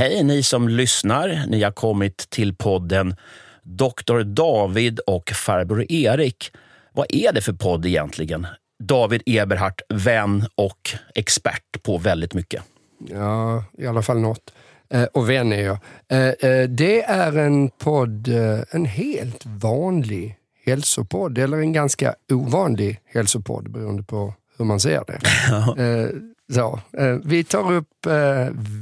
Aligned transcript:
Hej 0.00 0.24
ni 0.24 0.42
som 0.42 0.68
lyssnar. 0.68 1.46
Ni 1.48 1.62
har 1.62 1.70
kommit 1.70 2.16
till 2.30 2.54
podden 2.54 3.16
Dr. 3.62 4.22
David 4.22 4.98
och 4.98 5.30
farbror 5.30 5.92
Erik. 5.92 6.52
Vad 6.92 7.06
är 7.08 7.32
det 7.32 7.40
för 7.40 7.52
podd 7.52 7.86
egentligen? 7.86 8.46
David 8.82 9.22
Eberhardt, 9.26 9.80
vän 9.88 10.46
och 10.54 10.90
expert 11.14 11.82
på 11.82 11.98
väldigt 11.98 12.34
mycket. 12.34 12.62
Ja, 13.08 13.64
i 13.78 13.86
alla 13.86 14.02
fall 14.02 14.20
något. 14.20 14.52
Eh, 14.90 15.04
och 15.04 15.30
vän 15.30 15.52
är 15.52 15.62
jag. 15.62 15.78
Eh, 16.08 16.50
eh, 16.50 16.68
det 16.68 17.02
är 17.02 17.38
en 17.38 17.70
podd, 17.70 18.28
en 18.70 18.84
helt 18.84 19.46
vanlig 19.46 20.36
hälsopodd, 20.66 21.38
eller 21.38 21.58
en 21.58 21.72
ganska 21.72 22.14
ovanlig 22.32 23.00
hälsopodd 23.04 23.70
beroende 23.70 24.02
på 24.02 24.34
hur 24.58 24.64
man 24.64 24.80
ser 24.80 25.04
det. 25.06 25.20
Eh, 25.82 26.08
så, 26.54 26.80
vi 27.24 27.44
tar 27.44 27.72
upp 27.72 28.06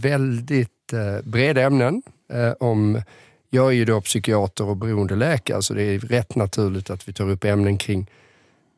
väldigt 0.02 0.77
eh, 0.92 1.18
breda 1.24 1.62
ämnen. 1.62 2.02
Eh, 2.32 2.52
om, 2.60 3.02
jag 3.50 3.66
är 3.66 3.72
ju 3.72 3.84
då 3.84 4.00
psykiater 4.00 4.64
och 4.64 4.76
beroendeläkare 4.76 5.62
så 5.62 5.74
det 5.74 5.82
är 5.82 5.98
rätt 5.98 6.34
naturligt 6.34 6.90
att 6.90 7.08
vi 7.08 7.12
tar 7.12 7.30
upp 7.30 7.44
ämnen 7.44 7.78
kring 7.78 8.10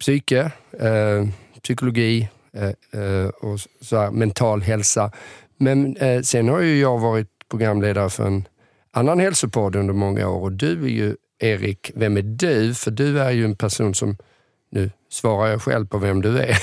psyke, 0.01 0.53
eh, 0.81 1.29
psykologi 1.63 2.29
eh, 2.53 3.01
eh, 3.03 3.29
och 3.29 3.61
så 3.81 3.97
här, 3.97 4.11
mental 4.11 4.63
hälsa. 4.63 5.13
Men 5.57 5.97
eh, 5.97 6.23
sen 6.23 6.49
har 6.49 6.61
ju 6.61 6.81
jag 6.81 6.99
varit 6.99 7.29
programledare 7.49 8.11
för 8.11 8.27
en 8.27 8.49
annan 8.91 9.21
hälsopodd 9.21 9.77
under 9.77 9.95
många 9.95 10.29
år 10.29 10.43
och 10.43 10.53
du 10.53 10.85
är 10.85 10.89
ju 10.89 11.17
Erik, 11.39 11.91
vem 11.95 12.17
är 12.17 12.23
du? 12.23 12.75
För 12.75 12.91
du 12.91 13.21
är 13.21 13.31
ju 13.31 13.45
en 13.45 13.57
person 13.57 13.95
som, 13.95 14.17
nu 14.71 14.91
svarar 15.09 15.51
jag 15.51 15.63
själv 15.63 15.87
på 15.87 15.99
vem 15.99 16.23
du 16.23 16.39
är, 16.39 16.57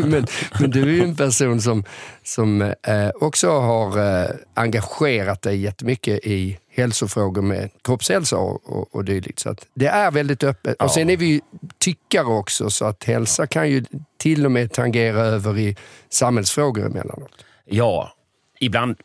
men, 0.06 0.26
men 0.60 0.70
du 0.70 0.82
är 0.82 0.86
ju 0.86 1.02
en 1.02 1.16
person 1.16 1.60
som, 1.60 1.84
som 2.22 2.62
eh, 2.62 3.08
också 3.14 3.50
har 3.50 3.98
eh, 3.98 4.30
engagerat 4.54 5.42
dig 5.42 5.56
jättemycket 5.56 6.26
i 6.26 6.58
hälsofrågor 6.70 7.42
med 7.42 7.70
kroppshälsa 7.84 8.36
och, 8.36 8.76
och, 8.76 8.94
och 8.94 9.04
dylikt. 9.04 9.38
Så 9.38 9.50
att 9.50 9.66
det 9.74 9.86
är 9.86 10.10
väldigt 10.10 10.44
öppet. 10.44 10.82
Och 10.82 10.90
sen 10.90 11.10
är 11.10 11.16
vi 11.16 11.26
ju 11.26 11.40
tyckare 11.78 12.26
också, 12.26 12.70
så 12.70 12.84
att 12.84 13.04
hälsa 13.04 13.46
kan 13.46 13.70
ju 13.70 13.84
till 14.16 14.44
och 14.44 14.52
med 14.52 14.72
tangera 14.72 15.20
över 15.20 15.58
i 15.58 15.76
samhällsfrågor 16.08 16.86
emellanåt. 16.86 17.44
Ja, 17.64 18.12
ibland 18.60 18.96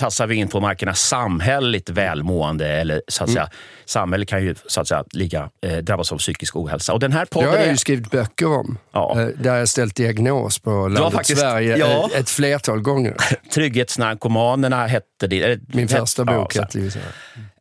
tassar 0.00 0.26
vi 0.26 0.34
in 0.34 0.48
på 0.48 0.60
markerna 0.60 0.94
samhälleligt 0.94 1.90
välmående. 1.90 2.68
Eller 2.68 3.02
så 3.08 3.24
att 3.24 3.30
säga, 3.30 3.48
Samhället 3.84 4.28
kan 4.28 4.42
ju 4.44 4.54
så 4.66 4.80
att 4.80 4.88
säga, 4.88 5.04
ligga, 5.12 5.50
eh, 5.66 5.76
drabbas 5.78 6.12
av 6.12 6.18
psykisk 6.18 6.56
ohälsa. 6.56 6.92
Och 6.92 7.00
den 7.00 7.12
här 7.12 7.24
podden 7.24 7.48
har 7.48 7.56
jag 7.56 7.66
är... 7.66 7.70
ju 7.70 7.76
skrivit 7.76 8.10
böcker 8.10 8.46
om. 8.46 8.78
Ja. 8.92 9.20
Eh, 9.20 9.26
Där 9.26 9.56
jag 9.56 9.68
ställt 9.68 9.94
diagnos 9.96 10.58
på 10.58 10.70
landet 10.88 11.12
faktiskt- 11.12 11.40
Sverige 11.40 11.76
ja. 11.76 12.10
ett, 12.14 12.20
ett 12.20 12.30
flertal 12.30 12.80
gånger. 12.80 13.16
Trygghetsnarkomanerna 13.54 14.86
hette 14.86 15.26
det. 15.26 15.60
Min 15.74 15.88
första 15.88 16.24
Ja, 16.26 16.34
bok 16.38 16.52
så- 16.52 16.60
hette 16.62 16.78
ju 16.78 16.90
så. 16.90 16.98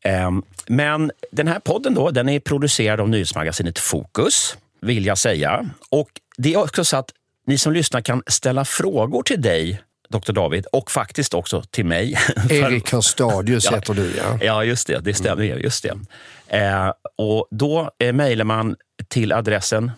Ehm, 0.04 0.44
Men 0.68 1.12
den 1.32 1.48
här 1.48 1.60
podden 1.60 1.94
då, 1.94 2.12
den 2.12 2.30
är 2.30 2.40
producerad 2.40 3.00
av 3.00 3.10
nyhetsmagasinet 3.10 3.80
Fokus, 3.80 4.58
vill 4.82 5.06
jag 5.06 5.18
säga. 5.18 5.70
Och 5.90 6.10
det 6.38 6.54
är 6.54 6.58
också 6.64 6.86
så 6.86 6.98
att 6.98 7.10
ni 7.48 7.58
som 7.58 7.74
lyssnar 7.74 8.02
kan 8.02 8.24
ställa 8.28 8.66
frågor 8.66 9.24
till 9.24 9.42
dig, 9.42 9.82
Dr. 10.10 10.32
David, 10.32 10.66
och 10.72 10.92
faktiskt 10.92 11.34
också 11.34 11.64
till 11.70 11.86
mig. 11.86 12.16
Erik 12.50 12.92
Hörstadius 12.92 13.66
Ja. 13.66 13.76
heter 13.76 13.94
du 13.94 14.14
ja. 14.18 14.38
Ja, 14.42 14.64
just 14.64 14.88
det. 14.88 15.00
Det 15.00 15.14
stämmer. 15.14 15.44
Just 15.44 15.84
det. 15.84 16.00
Eh, 16.58 16.92
och 17.16 17.48
då 17.52 17.92
eh, 18.00 18.14
mejlar 18.14 18.46
man 18.46 18.76
till 19.08 19.32
adressen 19.32 19.92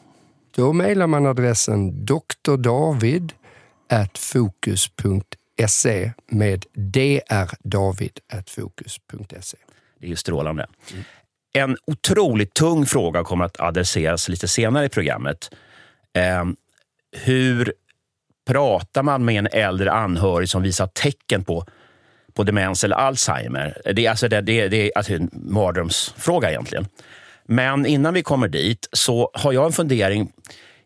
Då 0.55 0.73
mejlar 0.73 1.07
man 1.07 1.25
adressen 1.25 2.05
drdavid 2.05 3.33
fokus.se 4.17 6.11
med 6.28 6.66
drdavid.fokus.se. 6.73 9.57
Det 9.99 10.05
är 10.05 10.09
ju 10.09 10.16
strålande. 10.16 10.67
En 11.53 11.78
otroligt 11.88 12.53
tung 12.53 12.85
fråga 12.85 13.23
kommer 13.23 13.45
att 13.45 13.59
adresseras 13.59 14.29
lite 14.29 14.47
senare 14.47 14.85
i 14.85 14.89
programmet. 14.89 15.49
Eh, 16.13 16.45
hur 17.11 17.73
pratar 18.47 19.03
man 19.03 19.25
med 19.25 19.35
en 19.35 19.47
äldre 19.52 19.91
anhörig 19.91 20.50
som 20.50 20.62
visar 20.62 20.88
tecken 20.88 21.44
på, 21.44 21.66
på 22.34 22.44
demens 22.44 22.84
eller 22.84 22.96
Alzheimer? 22.96 23.81
Det 23.96 24.06
är, 24.06 24.09
alltså, 24.09 24.28
det, 24.28 24.41
det, 24.41 24.68
det 24.68 24.78
är 24.78 24.91
alltså 24.97 25.13
en 25.13 25.29
mardrömsfråga 25.34 26.50
egentligen. 26.50 26.88
Men 27.46 27.85
innan 27.85 28.13
vi 28.13 28.24
kommer 28.24 28.47
dit 28.47 28.90
så 28.91 29.31
har 29.34 29.53
jag 29.53 29.66
en 29.66 29.72
fundering 29.72 30.31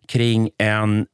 kring 0.07 0.49
en 0.57 1.05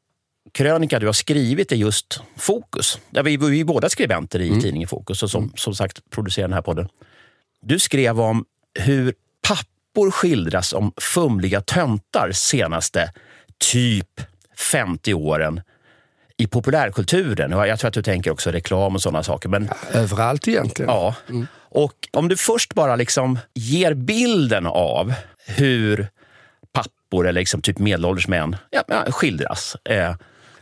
krönika 0.52 1.00
du 1.00 1.06
har 1.06 1.14
skrivit 1.14 1.72
i 1.72 1.76
just 1.76 2.22
Fokus. 2.38 3.00
Där 3.10 3.24
vi, 3.24 3.38
vi 3.38 3.60
är 3.60 3.66
båda 3.66 3.90
skribenter 3.90 4.40
i 4.40 4.62
tidningen 4.62 4.88
Fokus 4.88 5.24
och 5.24 5.30
som, 5.32 5.54
som 5.56 5.76
sagt 5.76 6.10
producerar 6.10 6.48
den 6.48 6.54
här 6.54 6.62
podden. 6.62 6.88
Du 7.62 7.80
skrev 7.80 8.22
om 8.22 8.46
hur 8.80 9.14
pappor 9.48 10.12
skildras 10.12 10.70
som 10.70 10.94
fumliga 10.98 11.62
töntar 11.62 12.32
senaste 12.32 13.14
typ 13.72 14.22
50 14.58 15.14
åren 15.14 15.62
i 16.42 16.48
populärkulturen. 16.48 17.52
Jag 17.52 17.80
tror 17.80 17.88
att 17.88 17.94
du 17.94 18.02
tänker 18.02 18.32
också 18.32 18.52
reklam 18.52 18.96
och 18.96 19.02
sådana 19.02 19.24
saker. 19.24 19.50
Men 19.50 19.70
Överallt 19.94 20.48
egentligen. 20.48 20.90
ja. 20.92 21.16
Och 21.70 21.94
om 22.12 22.28
du 22.28 22.38
först 22.38 22.74
bara 22.74 22.96
liksom 22.96 23.40
ger 23.54 23.94
bilden 23.94 24.66
av 24.68 25.14
hur 25.48 26.08
pappor 26.74 27.28
eller 27.28 27.42
liksom 27.42 27.62
typ 27.62 27.80
medelålders 27.80 28.28
män 28.28 28.56
ja, 28.70 28.84
ja, 28.88 29.12
skildras. 29.12 29.76
Eh, 29.90 30.16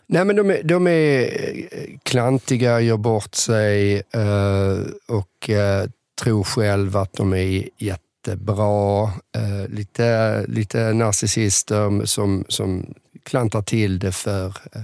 Nej, 0.08 0.26
men 0.26 0.36
de 0.36 0.50
är, 0.52 0.64
de 0.64 0.88
är 0.88 1.22
eh, 1.22 1.98
klantiga, 2.04 2.80
gör 2.82 2.98
bort 2.98 3.36
sig 3.36 3.96
eh, 3.96 4.78
och 5.08 5.50
eh, 5.50 5.86
tror 6.22 6.44
själv 6.44 6.98
att 6.98 7.14
de 7.14 7.34
är 7.34 7.64
jättebra. 7.78 9.04
Eh, 9.36 9.70
lite, 9.70 10.46
lite 10.48 10.94
narcissister 10.94 12.06
som, 12.06 12.46
som 12.48 12.94
klantar 13.24 13.62
till 13.62 14.00
det 14.00 14.12
för 14.12 14.46
eh, 14.48 14.82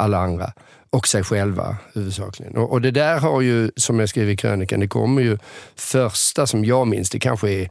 alla 0.00 0.18
andra 0.18 0.52
och 0.90 1.08
sig 1.08 1.24
själva 1.24 1.76
huvudsakligen. 1.94 2.56
Och, 2.56 2.72
och 2.72 2.80
det 2.80 2.90
där 2.90 3.18
har 3.18 3.40
ju, 3.40 3.70
som 3.76 4.00
jag 4.00 4.08
skriver 4.08 4.32
i 4.32 4.36
krönikan, 4.36 4.80
det 4.80 4.88
kommer 4.88 5.22
ju 5.22 5.38
första 5.76 6.46
som 6.46 6.64
jag 6.64 6.86
minns, 6.86 7.10
det 7.10 7.18
kanske 7.18 7.50
är 7.50 7.70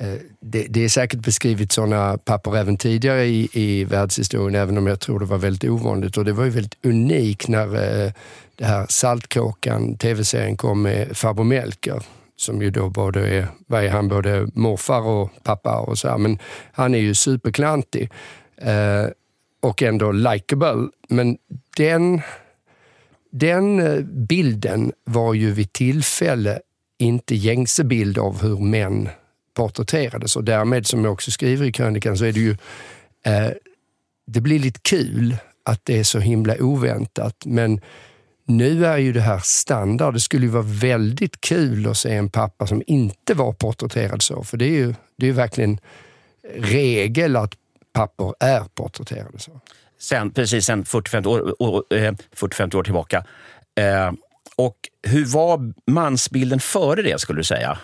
Eh, 0.00 0.14
Det, 0.40 0.66
det 0.70 0.84
är 0.84 0.88
säkert 0.88 1.20
beskrivit 1.20 1.72
sådana 1.72 2.18
papper 2.18 2.56
även 2.56 2.76
tidigare 2.76 3.24
i, 3.24 3.48
i 3.52 3.84
världshistorien, 3.84 4.54
även 4.54 4.78
om 4.78 4.86
jag 4.86 5.00
tror 5.00 5.20
det 5.20 5.26
var 5.26 5.38
väldigt 5.38 5.70
ovanligt. 5.70 6.16
Och 6.16 6.24
det 6.24 6.32
var 6.32 6.44
ju 6.44 6.50
väldigt 6.50 6.84
unikt 6.84 7.48
när 7.48 7.66
eh, 7.66 8.12
det 8.56 8.64
här 8.64 8.86
Saltkråkan, 8.88 9.96
tv-serien, 9.96 10.56
kom 10.56 10.82
med 10.82 11.16
farbror 11.16 11.44
Melker. 11.44 12.02
Som 12.36 12.62
ju 12.62 12.70
då 12.70 12.88
både 12.88 13.28
är, 13.28 13.46
vad 13.66 13.84
är 13.84 13.90
han, 13.90 14.08
både 14.08 14.48
morfar 14.54 15.00
och 15.00 15.30
pappa 15.42 15.78
och 15.78 15.98
så 15.98 16.08
här. 16.08 16.18
Men 16.18 16.38
han 16.72 16.94
är 16.94 16.98
ju 16.98 17.14
superklantig. 17.14 18.10
Eh, 18.62 19.06
och 19.60 19.82
ändå 19.82 20.12
likable. 20.12 20.88
Men 21.08 21.38
den, 21.76 22.20
den 23.30 23.80
eh, 23.80 24.00
bilden 24.04 24.92
var 25.04 25.34
ju 25.34 25.52
vid 25.52 25.72
tillfälle 25.72 26.60
inte 26.98 27.34
gängse 27.34 27.84
bild 27.84 28.18
av 28.18 28.42
hur 28.42 28.58
män 28.58 29.08
porträtterades 29.54 30.36
och 30.36 30.44
därmed, 30.44 30.86
som 30.86 31.04
jag 31.04 31.12
också 31.12 31.30
skriver 31.30 31.66
i 31.66 31.72
krönikan, 31.72 32.18
så 32.18 32.24
är 32.24 32.32
det 32.32 32.40
ju 32.40 32.56
eh, 33.26 33.50
det 34.26 34.40
blir 34.40 34.58
lite 34.58 34.80
kul 34.82 35.36
att 35.64 35.84
det 35.84 35.98
är 35.98 36.04
så 36.04 36.18
himla 36.18 36.56
oväntat, 36.60 37.36
men 37.44 37.80
nu 38.46 38.86
är 38.86 38.98
ju 38.98 39.12
det 39.12 39.20
här 39.20 39.40
standard. 39.44 40.14
Det 40.14 40.20
skulle 40.20 40.46
ju 40.46 40.52
vara 40.52 40.62
väldigt 40.66 41.40
kul 41.40 41.86
att 41.86 41.96
se 41.96 42.14
en 42.14 42.28
pappa 42.28 42.66
som 42.66 42.82
inte 42.86 43.34
var 43.34 43.52
porträtterad 43.52 44.22
så, 44.22 44.44
för 44.44 44.56
det 44.56 44.64
är 44.64 44.78
ju, 44.78 44.94
det 45.16 45.26
är 45.26 45.28
ju 45.28 45.32
verkligen 45.32 45.78
regel 46.54 47.36
att 47.36 47.54
pappor 47.92 48.34
är 48.40 48.60
porträtterade 48.60 49.38
så. 49.38 49.60
sen, 49.98 50.30
precis 50.30 50.64
sen 50.64 50.84
40-50 50.84 51.26
år, 51.26 51.62
år, 51.62 51.84
eh, 51.90 52.12
40-50 52.36 52.76
år 52.76 52.82
tillbaka. 52.82 53.24
Eh, 53.78 54.12
och 54.56 54.76
hur 55.02 55.24
var 55.24 55.72
mansbilden 55.86 56.60
före 56.60 57.02
det, 57.02 57.20
skulle 57.20 57.40
du 57.40 57.44
säga? 57.44 57.78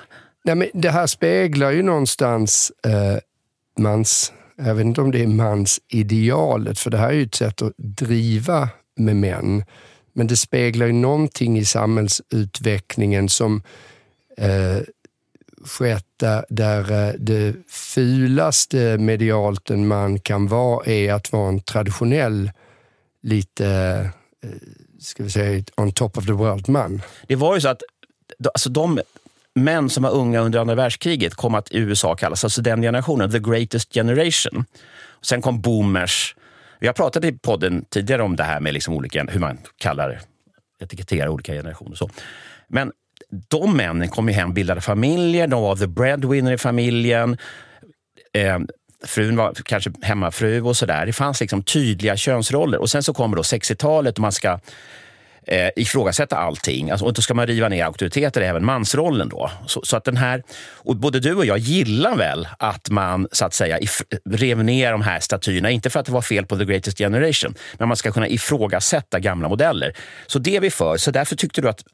Nej, 0.45 0.55
men 0.55 0.69
det 0.75 0.91
här 0.91 1.07
speglar 1.07 1.71
ju 1.71 1.83
någonstans 1.83 2.73
eh, 2.87 3.19
mans, 3.83 4.33
jag 4.57 4.75
vet 4.75 4.87
inte 4.87 5.01
om 5.01 5.11
det 5.11 5.23
är 5.23 5.27
mansidealet, 5.27 6.79
för 6.79 6.91
det 6.91 6.99
här 6.99 7.09
är 7.09 7.13
ju 7.13 7.23
ett 7.23 7.35
sätt 7.35 7.63
att 7.63 7.73
driva 7.77 8.69
med 8.97 9.17
män. 9.17 9.65
Men 10.13 10.27
det 10.27 10.37
speglar 10.37 10.87
ju 10.87 10.93
någonting 10.93 11.59
i 11.59 11.65
samhällsutvecklingen 11.65 13.29
som 13.29 13.63
eh, 14.39 14.79
skett 15.67 16.05
där, 16.17 16.45
där 16.49 17.15
det 17.19 17.55
fulaste 17.69 18.99
medialt 18.99 19.71
en 19.71 19.87
man 19.87 20.21
kan 20.21 20.49
vara 20.49 20.87
är 20.87 21.13
att 21.13 21.33
vara 21.33 21.49
en 21.49 21.61
traditionell, 21.61 22.51
lite, 23.23 23.67
eh, 24.45 24.51
ska 25.01 25.23
vi 25.23 25.31
säga, 25.31 25.65
on 25.77 25.93
top 25.93 26.19
of 26.19 26.27
the 26.27 26.33
world-man. 26.33 27.03
Det 27.27 27.37
var 27.37 27.55
ju 27.55 27.61
så 27.61 27.69
att 27.69 27.83
alltså 28.55 28.71
de 28.71 29.01
män 29.55 29.91
som 29.91 30.03
var 30.03 30.11
unga 30.11 30.41
under 30.41 30.59
andra 30.59 30.75
världskriget 30.75 31.35
kom 31.35 31.55
att 31.55 31.73
i 31.73 31.79
USA 31.79 32.15
kallas, 32.15 32.45
alltså 32.45 32.63
den 32.63 32.83
generationen, 32.83 33.31
the 33.31 33.39
greatest 33.39 33.95
generation. 33.95 34.65
Sen 35.23 35.43
kom 35.43 35.61
boomers. 35.61 36.37
Vi 36.81 36.87
har 36.87 36.95
pratat 36.95 37.25
i 37.25 37.33
podden 37.33 37.85
tidigare 37.91 38.23
om 38.23 38.37
det 38.37 38.45
här 38.45 38.61
med 38.61 38.75
liksom 38.75 38.95
olika, 38.95 39.25
hur 39.25 39.41
man 39.41 39.59
kallar, 39.77 40.21
etiketterar 40.83 41.29
olika 41.29 41.53
generationer. 41.53 41.97
Så. 41.97 42.11
Men 42.69 42.93
de 43.49 43.77
männen 43.77 44.09
kom 44.09 44.29
ju 44.29 44.35
hem, 44.35 44.55
bildade 44.55 44.81
familjer, 44.81 45.47
de 45.47 45.63
var 45.63 45.77
the 45.77 45.87
breadwinner 45.87 46.53
i 46.53 46.59
familjen. 46.59 47.37
Eh, 48.33 48.59
frun 49.05 49.37
var 49.37 49.55
kanske 49.65 49.93
hemmafru 50.03 50.63
och 50.63 50.77
sådär. 50.77 51.07
Det 51.07 51.13
fanns 51.13 51.41
liksom 51.41 51.63
tydliga 51.63 52.17
könsroller. 52.17 52.79
Och 52.79 52.91
sen 52.91 53.03
så 53.03 53.15
kommer 53.15 53.37
då 53.37 53.43
60-talet 53.43 54.15
och 54.15 54.21
man 54.21 54.33
ska 54.33 54.59
eh, 55.47 55.69
ifrågasätta 55.77 56.37
allting. 56.37 56.91
Alltså, 56.91 57.07
och 57.07 57.13
då 57.13 57.23
ska 57.23 57.35
man 57.35 57.47
riva 57.47 57.69
ner 57.69 57.85
auktoriteter, 57.85 58.41
även 58.41 58.65
mansrollen. 58.65 59.29
Då. 59.29 59.51
Så, 59.67 59.81
så, 59.85 59.97
att 59.97 60.05
den 60.05 60.17
här, 60.17 60.43
och 60.75 60.97
både 60.97 61.21
du 61.21 61.35
och 61.35 61.47
jag 61.47 61.59
gillar 61.59 62.17
väl 62.17 62.49
att 62.59 62.91
man 62.91 63.29
så 63.33 63.45
att 63.45 63.55
säga 63.55 63.79
if, 63.79 64.03
rev 64.31 64.65
ner 64.65 64.93
de 64.93 65.03
här 65.03 65.21
statyerna. 65.21 65.71
Inte 65.71 65.91
för 65.91 66.01
att 66.01 66.07
det 66.07 66.13
var 66.13 66.23
fel 66.23 66.47
på 66.47 66.59
The 66.59 66.65
Greatest 66.65 66.99
Generation, 66.99 67.55
men 67.79 67.89
man 67.89 67.97
ska 67.97 68.13
kunna 68.13 68.29
ifrågasätta 68.29 69.21
gamla 69.21 69.49
modeller. 69.49 69.97
Så 70.27 70.39
det 70.39 70.57
är 70.57 70.61
vi 70.61 70.71
för. 70.71 70.97
Så 70.97 71.11
därför 71.11 71.37
tyckte 71.37 71.61
du 71.61 71.69
att 71.69 71.85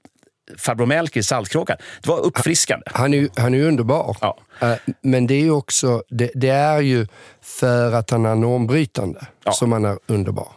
farbror 0.58 0.86
Melker 0.86 1.20
i 1.20 1.22
Saltkråkan. 1.22 1.76
Det 2.02 2.08
var 2.08 2.18
uppfriskande. 2.18 2.84
Han 2.86 3.14
är, 3.14 3.28
han 3.36 3.54
är 3.54 3.62
underbar. 3.62 4.16
Ja. 4.20 4.38
Eh, 4.60 4.74
men 5.00 5.26
det 5.26 5.34
är 5.34 5.40
ju 5.40 5.50
också, 5.50 6.02
det, 6.08 6.30
det, 6.34 6.48
är 6.48 6.80
ju 6.80 7.06
för 7.42 7.92
att 7.92 8.10
han 8.10 8.26
är 8.26 8.34
normbrytande 8.34 9.26
ja. 9.44 9.52
som 9.52 9.72
han 9.72 9.84
är 9.84 9.98
underbar. 10.06 10.48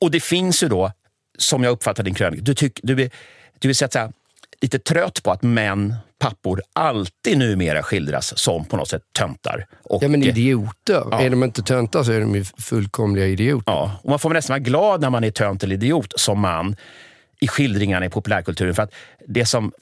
Och 0.00 0.10
det 0.10 0.20
finns 0.20 0.62
ju 0.62 0.68
då, 0.68 0.92
som 1.38 1.64
jag 1.64 1.70
uppfattar 1.70 2.04
din 2.04 2.14
krönika, 2.14 2.42
du, 2.42 2.54
tyck, 2.54 2.80
du, 2.82 3.02
är, 3.02 3.10
du 3.58 3.70
är 3.70 3.74
så 3.74 3.84
att 3.84 3.92
säga, 3.92 4.12
lite 4.60 4.78
trött 4.78 5.22
på 5.22 5.30
att 5.30 5.42
män, 5.42 5.94
pappor, 6.18 6.62
alltid 6.72 7.38
numera 7.38 7.82
skildras 7.82 8.38
som 8.38 8.64
på 8.64 8.76
något 8.76 8.88
sätt 8.88 9.02
töntar. 9.18 9.66
Och, 9.84 10.02
ja, 10.02 10.08
men 10.08 10.22
idioter. 10.22 11.02
Ja. 11.10 11.20
Är 11.20 11.30
de 11.30 11.44
inte 11.44 11.62
töntar 11.62 12.02
så 12.02 12.12
är 12.12 12.20
de 12.20 12.34
ju 12.34 12.44
fullkomliga 12.44 13.26
idioter. 13.26 13.72
Ja, 13.72 13.98
och 14.02 14.10
man 14.10 14.18
får 14.18 14.30
nästan 14.30 14.54
vara 14.54 14.62
glad 14.62 15.00
när 15.00 15.10
man 15.10 15.24
är 15.24 15.30
tönt 15.30 15.62
eller 15.62 15.74
idiot 15.74 16.12
som 16.16 16.40
man 16.40 16.76
i 17.40 17.48
skildringarna 17.48 18.06
i 18.06 18.10
populärkulturen. 18.10 18.74
För 18.74 18.82
att 18.82 18.94
det 19.26 19.46
som, 19.46 19.72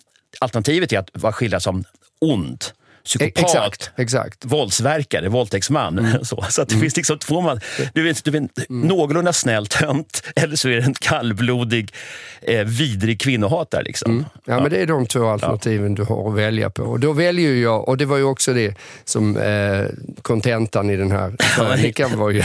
alternativet 0.40 0.92
är 0.92 0.98
att 0.98 1.10
vara 1.12 1.32
skildrad 1.32 1.62
som 1.62 1.84
ond 2.18 2.64
psykopat, 3.06 3.44
exakt, 3.44 3.90
exakt. 3.96 4.44
våldsverkare, 4.44 5.28
våldtäktsman. 5.28 5.98
Mm. 5.98 6.24
Så, 6.24 6.44
så 6.48 6.62
att 6.62 6.68
det 6.68 6.74
mm. 6.74 6.82
finns 6.82 6.96
liksom 6.96 7.18
två 7.18 7.40
man. 7.40 7.60
Du 7.94 8.02
vet, 8.02 8.24
du 8.24 8.30
vet 8.30 8.70
mm. 8.70 8.88
någorlunda 8.88 9.32
snäll 9.32 9.66
tönt 9.66 10.22
eller 10.36 10.56
så 10.56 10.68
är 10.68 10.76
det 10.76 10.82
en 10.82 10.94
kallblodig, 10.94 11.94
eh, 12.42 12.64
vidrig 12.64 13.20
kvinnohatare. 13.20 13.82
Liksom. 13.82 14.10
Mm. 14.10 14.24
Ja, 14.34 14.40
ja, 14.54 14.60
men 14.60 14.70
det 14.70 14.76
är 14.76 14.86
de 14.86 15.06
två 15.06 15.26
alternativen 15.26 15.90
ja. 15.90 15.96
du 15.96 16.02
har 16.02 16.28
att 16.28 16.36
välja 16.36 16.70
på. 16.70 16.82
Och 16.82 17.00
då 17.00 17.12
väljer 17.12 17.54
jag, 17.54 17.88
och 17.88 17.96
det 17.96 18.04
var 18.04 18.16
ju 18.16 18.24
också 18.24 18.52
det 18.52 18.74
som 19.04 19.36
eh, 19.36 19.84
kontentan 20.22 20.88
eh, 20.88 20.94
i 20.94 20.96
den 20.96 21.10
här 21.10 21.36
krönikan 21.56 22.18
var 22.18 22.30
ju, 22.30 22.42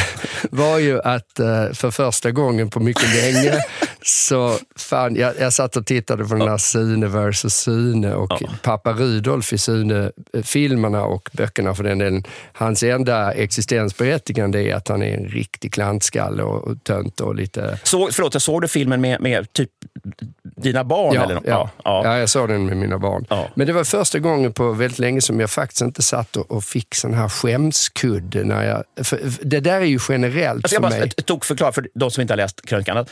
var 0.49 0.79
ju 0.79 1.01
att 1.01 1.39
eh, 1.39 1.71
för 1.73 1.91
första 1.91 2.31
gången 2.31 2.69
på 2.69 2.79
mycket 2.79 3.15
länge 3.15 3.63
så 4.01 4.57
fan, 4.75 5.15
jag, 5.15 5.33
jag 5.39 5.53
satt 5.53 5.75
och 5.75 5.85
tittade 5.85 6.25
på 6.25 6.35
den 6.35 6.47
här 6.47 6.57
Sune 6.57 7.07
vs 7.07 7.53
Sune 7.53 8.13
och 8.13 8.37
ja. 8.41 8.49
pappa 8.61 8.93
Rudolf 8.93 9.53
i 9.53 9.57
Sune 9.57 10.11
eh, 10.33 10.43
filmerna 10.51 11.03
och 11.03 11.29
böckerna 11.33 11.75
för 11.75 11.83
den 11.83 11.97
delen. 11.97 12.23
Hans 12.53 12.83
enda 12.83 13.31
existensberättigande 13.31 14.63
är 14.63 14.75
att 14.75 14.87
han 14.87 15.03
är 15.03 15.17
en 15.17 15.25
riktig 15.25 15.73
klantskalle 15.73 16.43
och, 16.43 16.67
och 16.67 16.83
tönt 16.83 17.21
och 17.21 17.35
lite... 17.35 17.79
Så, 17.83 18.09
förlåt, 18.11 18.41
såg 18.41 18.61
du 18.61 18.67
filmen 18.67 19.01
med, 19.01 19.21
med 19.21 19.53
typ 19.53 19.69
dina 20.43 20.83
barn? 20.83 21.15
Ja, 21.15 21.23
eller? 21.23 21.35
Ja, 21.35 21.69
ja. 21.83 22.01
ja. 22.03 22.17
jag 22.17 22.29
såg 22.29 22.49
den 22.49 22.65
med 22.65 22.77
mina 22.77 22.97
barn. 22.97 23.25
Ja. 23.29 23.47
Men 23.55 23.67
det 23.67 23.73
var 23.73 23.83
första 23.83 24.19
gången 24.19 24.53
på 24.53 24.71
väldigt 24.71 24.99
länge 24.99 25.21
som 25.21 25.39
jag 25.39 25.49
faktiskt 25.49 25.81
inte 25.81 26.01
satt 26.01 26.35
och, 26.35 26.51
och 26.51 26.63
fick 26.63 26.95
sån 26.95 27.13
här 27.13 27.29
skämskudde. 27.29 28.43
När 28.43 28.63
jag, 28.63 28.83
det 29.41 29.59
där 29.59 29.81
är 29.81 29.85
ju 29.85 29.99
generellt 30.09 30.63
alltså 30.63 30.75
jag 30.75 30.83
för 30.83 30.89
bara, 30.89 30.99
mig. 30.99 31.11
Jag 31.17 31.25
tog 31.25 31.45
förklara 31.45 31.71
för 31.71 31.87
de 31.93 32.11
som 32.11 32.21
inte 32.21 32.33
har 32.33 32.37
läst 32.37 32.65
krönikan. 32.65 33.05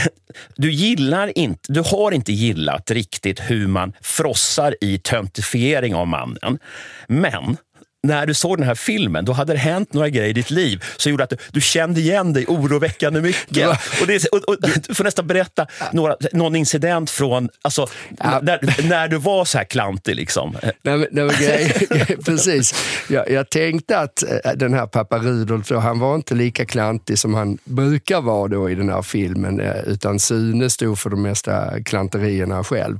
du 0.56 0.72
gillar 0.72 1.38
inte, 1.38 1.72
du 1.72 1.80
har 1.80 2.12
inte 2.12 2.32
gillat 2.32 2.90
riktigt 2.90 3.40
hur 3.40 3.66
man 3.66 3.92
frossar 4.00 4.76
i 4.80 4.98
töntifiering 4.98 5.94
av 5.94 6.06
mannen. 6.06 6.58
Men 7.08 7.58
när 8.06 8.26
du 8.26 8.34
såg 8.34 8.58
den 8.58 8.66
här 8.66 8.74
filmen, 8.74 9.24
då 9.24 9.32
hade 9.32 9.52
det 9.52 9.58
hänt 9.58 9.92
några 9.92 10.08
grejer 10.08 10.28
i 10.28 10.32
ditt 10.32 10.50
liv 10.50 10.84
som 10.96 11.10
gjorde 11.10 11.24
att 11.24 11.30
du, 11.30 11.36
du 11.52 11.60
kände 11.60 12.00
igen 12.00 12.32
dig 12.32 12.44
oroväckande 12.46 13.20
mycket. 13.20 13.68
och, 14.00 14.06
det, 14.06 14.26
och, 14.26 14.38
och, 14.48 14.56
du 14.88 14.94
får 14.94 15.04
nästan 15.04 15.26
berätta 15.26 15.66
några, 15.92 16.16
någon 16.32 16.56
incident 16.56 17.10
från 17.10 17.48
alltså, 17.62 17.86
ja. 18.18 18.40
när, 18.42 18.88
när 18.88 19.08
du 19.08 19.16
var 19.18 19.44
så 19.44 19.58
här 19.58 19.64
klantig. 19.64 20.16
Liksom. 20.16 20.56
Nej, 20.82 21.08
nej, 21.10 21.28
grej, 21.40 22.16
precis. 22.24 22.74
Jag, 23.08 23.30
jag, 23.30 23.50
tänkte 23.50 23.98
att 23.98 24.22
eh, 24.22 24.52
den 24.52 24.74
här 24.74 24.86
pappa 24.86 25.18
Rudolf, 25.18 25.70
han 25.70 25.98
var 25.98 26.14
inte 26.14 26.34
lika 26.34 26.64
klantig 26.64 27.18
som 27.18 27.34
han 27.34 27.58
brukar 27.64 28.20
vara 28.20 28.48
då 28.48 28.70
i 28.70 28.74
den 28.74 28.88
här 28.88 29.02
filmen, 29.02 29.60
eh, 29.60 29.80
utan 29.86 30.18
Sune 30.18 30.70
stod 30.70 30.98
för 30.98 31.10
de 31.10 31.22
mesta 31.22 31.82
klanterierna 31.82 32.64
själv. 32.64 32.98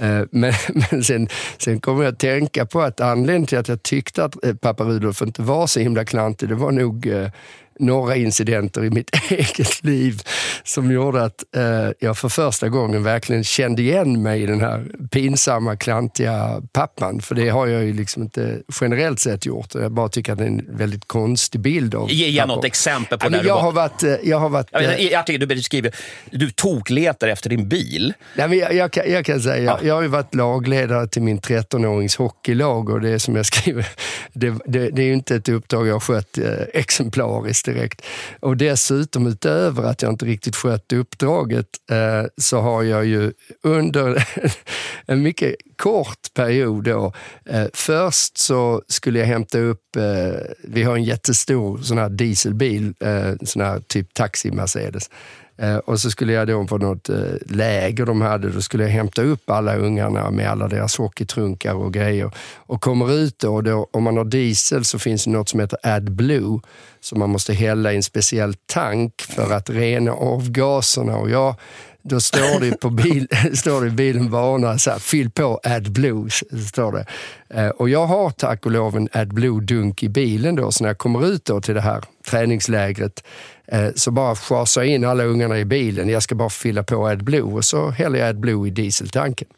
Eh, 0.00 0.22
men, 0.30 0.52
men 0.90 1.04
sen, 1.04 1.28
sen 1.58 1.80
kommer 1.80 2.04
jag 2.04 2.12
att 2.12 2.18
tänka 2.18 2.66
på 2.66 2.82
att 2.82 3.00
anledningen 3.00 3.46
till 3.46 3.58
att 3.58 3.68
jag 3.68 3.82
tyckte 3.82 4.24
att 4.24 4.36
pappa 4.54 4.84
Rudolf 4.84 5.22
inte 5.22 5.42
var 5.42 5.66
så 5.66 5.80
himla 5.80 6.04
klantig, 6.04 6.48
det 6.48 6.54
var 6.54 6.72
nog 6.72 7.06
eh, 7.06 7.28
några 7.78 8.16
incidenter 8.16 8.84
i 8.84 8.90
mitt 8.90 9.10
eget 9.30 9.84
liv 9.84 10.22
som 10.64 10.90
gjorde 10.90 11.22
att 11.24 11.44
eh, 11.56 11.90
jag 11.98 12.18
för 12.18 12.28
första 12.28 12.68
gången 12.68 13.02
verkligen 13.02 13.44
kände 13.44 13.82
igen 13.82 14.22
mig 14.22 14.42
i 14.42 14.46
den 14.46 14.60
här 14.60 14.86
pinsamma, 15.10 15.76
klantiga 15.76 16.62
pappan. 16.72 17.20
För 17.20 17.34
det 17.34 17.48
har 17.48 17.66
jag 17.66 17.84
ju 17.84 17.92
liksom 17.92 18.22
inte 18.22 18.58
generellt 18.80 19.20
sett 19.20 19.46
gjort. 19.46 19.74
Jag 19.74 19.92
bara 19.92 20.08
tycker 20.08 20.32
att 20.32 20.38
det 20.38 20.44
är 20.44 20.48
en 20.48 20.76
väldigt 20.76 21.08
konstig 21.08 21.60
bild 21.60 21.94
av 21.94 22.10
Ge, 22.10 22.28
ge 22.28 22.46
något 22.46 22.64
exempel 22.64 23.18
på 23.18 23.26
ja, 23.26 23.30
när 23.30 23.38
jag 23.38 23.46
du 23.46 23.50
har 23.50 23.72
varit... 23.72 24.02
Eh, 24.02 24.14
jag 24.22 24.38
har 24.38 24.48
varit 24.48 24.68
jag, 24.72 24.82
jag, 24.82 25.00
jag 25.00 25.26
tycker 25.26 25.38
du 25.38 25.46
beskriver, 25.46 25.94
du 26.30 26.50
tokletar 26.50 27.28
efter 27.28 27.50
din 27.50 27.68
bil. 27.68 28.14
Nej, 28.34 28.48
men 28.48 28.58
jag, 28.58 28.74
jag, 28.74 28.92
kan, 28.92 29.12
jag 29.12 29.24
kan 29.24 29.40
säga, 29.40 29.64
ja. 29.64 29.78
jag 29.82 29.94
har 29.94 30.02
ju 30.02 30.08
varit 30.08 30.34
lagledare 30.34 31.08
till 31.08 31.22
min 31.22 31.40
13-årings 31.40 32.18
hockeylag 32.18 32.88
och 32.88 33.00
det 33.00 33.10
är 33.10 33.18
som 33.18 33.36
jag 33.36 33.46
skriver, 33.46 33.86
det, 34.32 34.54
det, 34.66 34.90
det 34.90 35.02
är 35.02 35.06
ju 35.06 35.14
inte 35.14 35.36
ett 35.36 35.48
uppdrag 35.48 35.86
jag 35.86 35.94
har 35.94 36.00
skött 36.00 36.38
eh, 36.38 36.44
exemplariskt 36.74 37.67
direkt. 37.74 38.02
Och 38.40 38.56
dessutom 38.56 39.26
utöver 39.26 39.82
att 39.82 40.02
jag 40.02 40.12
inte 40.12 40.24
riktigt 40.24 40.56
skött 40.56 40.92
uppdraget 40.92 41.66
eh, 41.90 42.24
så 42.36 42.60
har 42.60 42.82
jag 42.82 43.06
ju 43.06 43.32
under 43.62 44.28
en 45.06 45.22
mycket 45.22 45.54
kort 45.78 46.34
period 46.34 46.84
då. 46.84 47.12
Eh, 47.44 47.66
först 47.74 48.38
så 48.38 48.82
skulle 48.88 49.18
jag 49.18 49.26
hämta 49.26 49.58
upp, 49.58 49.96
eh, 49.96 50.40
vi 50.64 50.82
har 50.82 50.96
en 50.96 51.04
jättestor 51.04 51.78
sån 51.78 51.98
här 51.98 52.08
dieselbil, 52.08 52.94
eh, 53.00 53.32
sån 53.42 53.62
här 53.62 53.80
typ 53.80 54.14
taxi-Mercedes. 54.14 55.10
Eh, 55.62 55.76
och 55.76 56.00
så 56.00 56.10
skulle 56.10 56.32
jag 56.32 56.48
då 56.48 56.66
på 56.66 56.78
något 56.78 57.08
eh, 57.08 57.16
läger 57.46 58.06
de 58.06 58.20
hade, 58.20 58.50
då 58.50 58.60
skulle 58.60 58.82
jag 58.82 58.90
hämta 58.90 59.22
upp 59.22 59.50
alla 59.50 59.76
ungarna 59.76 60.30
med 60.30 60.50
alla 60.50 60.68
deras 60.68 60.98
hockeytrunkar 60.98 61.74
och 61.74 61.92
grejer. 61.92 62.30
Och 62.56 62.80
kommer 62.80 63.12
ut 63.12 63.38
då, 63.38 63.54
och 63.54 63.64
då, 63.64 63.88
om 63.90 64.02
man 64.02 64.16
har 64.16 64.24
diesel 64.24 64.84
så 64.84 64.98
finns 64.98 65.24
det 65.24 65.30
något 65.30 65.48
som 65.48 65.60
heter 65.60 65.78
AdBlue 65.82 66.60
som 67.00 67.18
man 67.18 67.30
måste 67.30 67.54
hälla 67.54 67.92
i 67.92 67.96
en 67.96 68.02
speciell 68.02 68.54
tank 68.66 69.22
för 69.22 69.52
att 69.52 69.70
rena 69.70 70.12
avgaserna. 70.12 71.16
Och 71.16 71.30
jag 71.30 71.54
då 72.08 72.20
står 72.20 72.60
det 72.60 72.80
på 72.80 72.90
bil, 73.02 73.28
står 73.54 73.84
det 73.84 73.90
bilen 73.90 74.30
varna 74.30 74.78
så 74.78 74.90
här, 74.90 74.98
fyll 74.98 75.30
på 75.30 75.60
AdBlue. 75.62 76.30
Står 76.68 76.92
det. 76.92 77.06
Eh, 77.60 77.68
och 77.68 77.88
jag 77.88 78.06
har 78.06 78.30
tack 78.30 78.66
och 78.66 78.72
lov 78.72 78.96
en 78.96 79.08
AdBlue-dunk 79.12 80.02
i 80.02 80.08
bilen 80.08 80.56
då, 80.56 80.72
så 80.72 80.84
när 80.84 80.90
jag 80.90 80.98
kommer 80.98 81.26
ut 81.26 81.44
då 81.44 81.60
till 81.60 81.74
det 81.74 81.80
här 81.80 82.04
träningslägret 82.30 83.24
eh, 83.66 83.88
så 83.94 84.10
bara 84.10 84.36
schasar 84.36 84.82
jag 84.82 84.90
in 84.90 85.04
alla 85.04 85.24
ungarna 85.24 85.58
i 85.58 85.64
bilen. 85.64 86.08
Jag 86.08 86.22
ska 86.22 86.34
bara 86.34 86.50
fylla 86.50 86.82
på 86.82 87.06
AdBlue 87.06 87.42
och 87.42 87.64
så 87.64 87.90
häller 87.90 88.18
jag 88.18 88.28
AdBlue 88.28 88.68
i 88.68 88.70
dieseltanken 88.70 89.48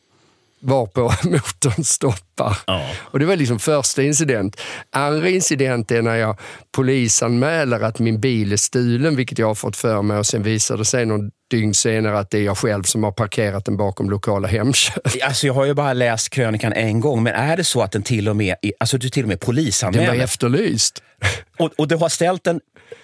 varpå 0.61 1.03
motorn 1.25 1.85
stoppar. 1.85 2.59
Ja. 2.67 2.91
Och 2.97 3.19
det 3.19 3.27
var 3.27 3.37
liksom 3.37 3.59
första 3.59 4.03
incident. 4.03 4.61
Andra 4.91 5.29
incident 5.29 5.91
är 5.91 6.03
när 6.03 6.17
jag 6.17 6.39
polisanmäler 6.73 7.81
att 7.81 7.99
min 7.99 8.21
bil 8.21 8.53
är 8.53 8.57
stulen, 8.57 9.17
vilket 9.17 9.39
jag 9.39 9.47
har 9.47 9.55
fått 9.55 9.77
för 9.77 10.03
mig 10.03 10.19
och 10.19 10.27
sen 10.27 10.43
visar 10.43 10.77
det 10.77 10.85
sig 10.85 11.07
någon 11.07 11.31
dygn 11.51 11.75
senare 11.75 12.19
att 12.19 12.31
det 12.31 12.39
är 12.39 12.43
jag 12.43 12.59
själv 12.59 12.83
som 12.83 13.05
har 13.05 13.13
parkerat 13.13 13.65
den 13.65 13.77
bakom 13.77 14.11
lokala 14.11 14.49
Hemköp. 14.49 15.03
Alltså 15.23 15.47
jag 15.47 15.55
har 15.55 15.65
ju 15.65 15.75
bara 15.75 15.93
läst 15.93 16.31
krönikan 16.31 16.73
en 16.73 17.01
gång, 17.01 17.23
men 17.23 17.35
är 17.35 17.57
det 17.57 17.65
så 17.65 17.83
att 17.83 17.93
den 17.93 18.03
till 18.03 18.29
och 18.29 18.37
med, 18.37 18.57
alltså 18.81 18.99
du 18.99 19.09
till 19.09 19.23
och 19.23 19.29
med 19.29 19.41
polisanmäler? 19.41 20.07
Den 20.07 20.17
var 20.17 20.25
efterlyst. 20.25 21.03
Och, 21.59 21.71
och 21.77 21.89
du 21.89 21.97
har 21.97 22.09
ställt 22.09 22.45
den 22.45 22.61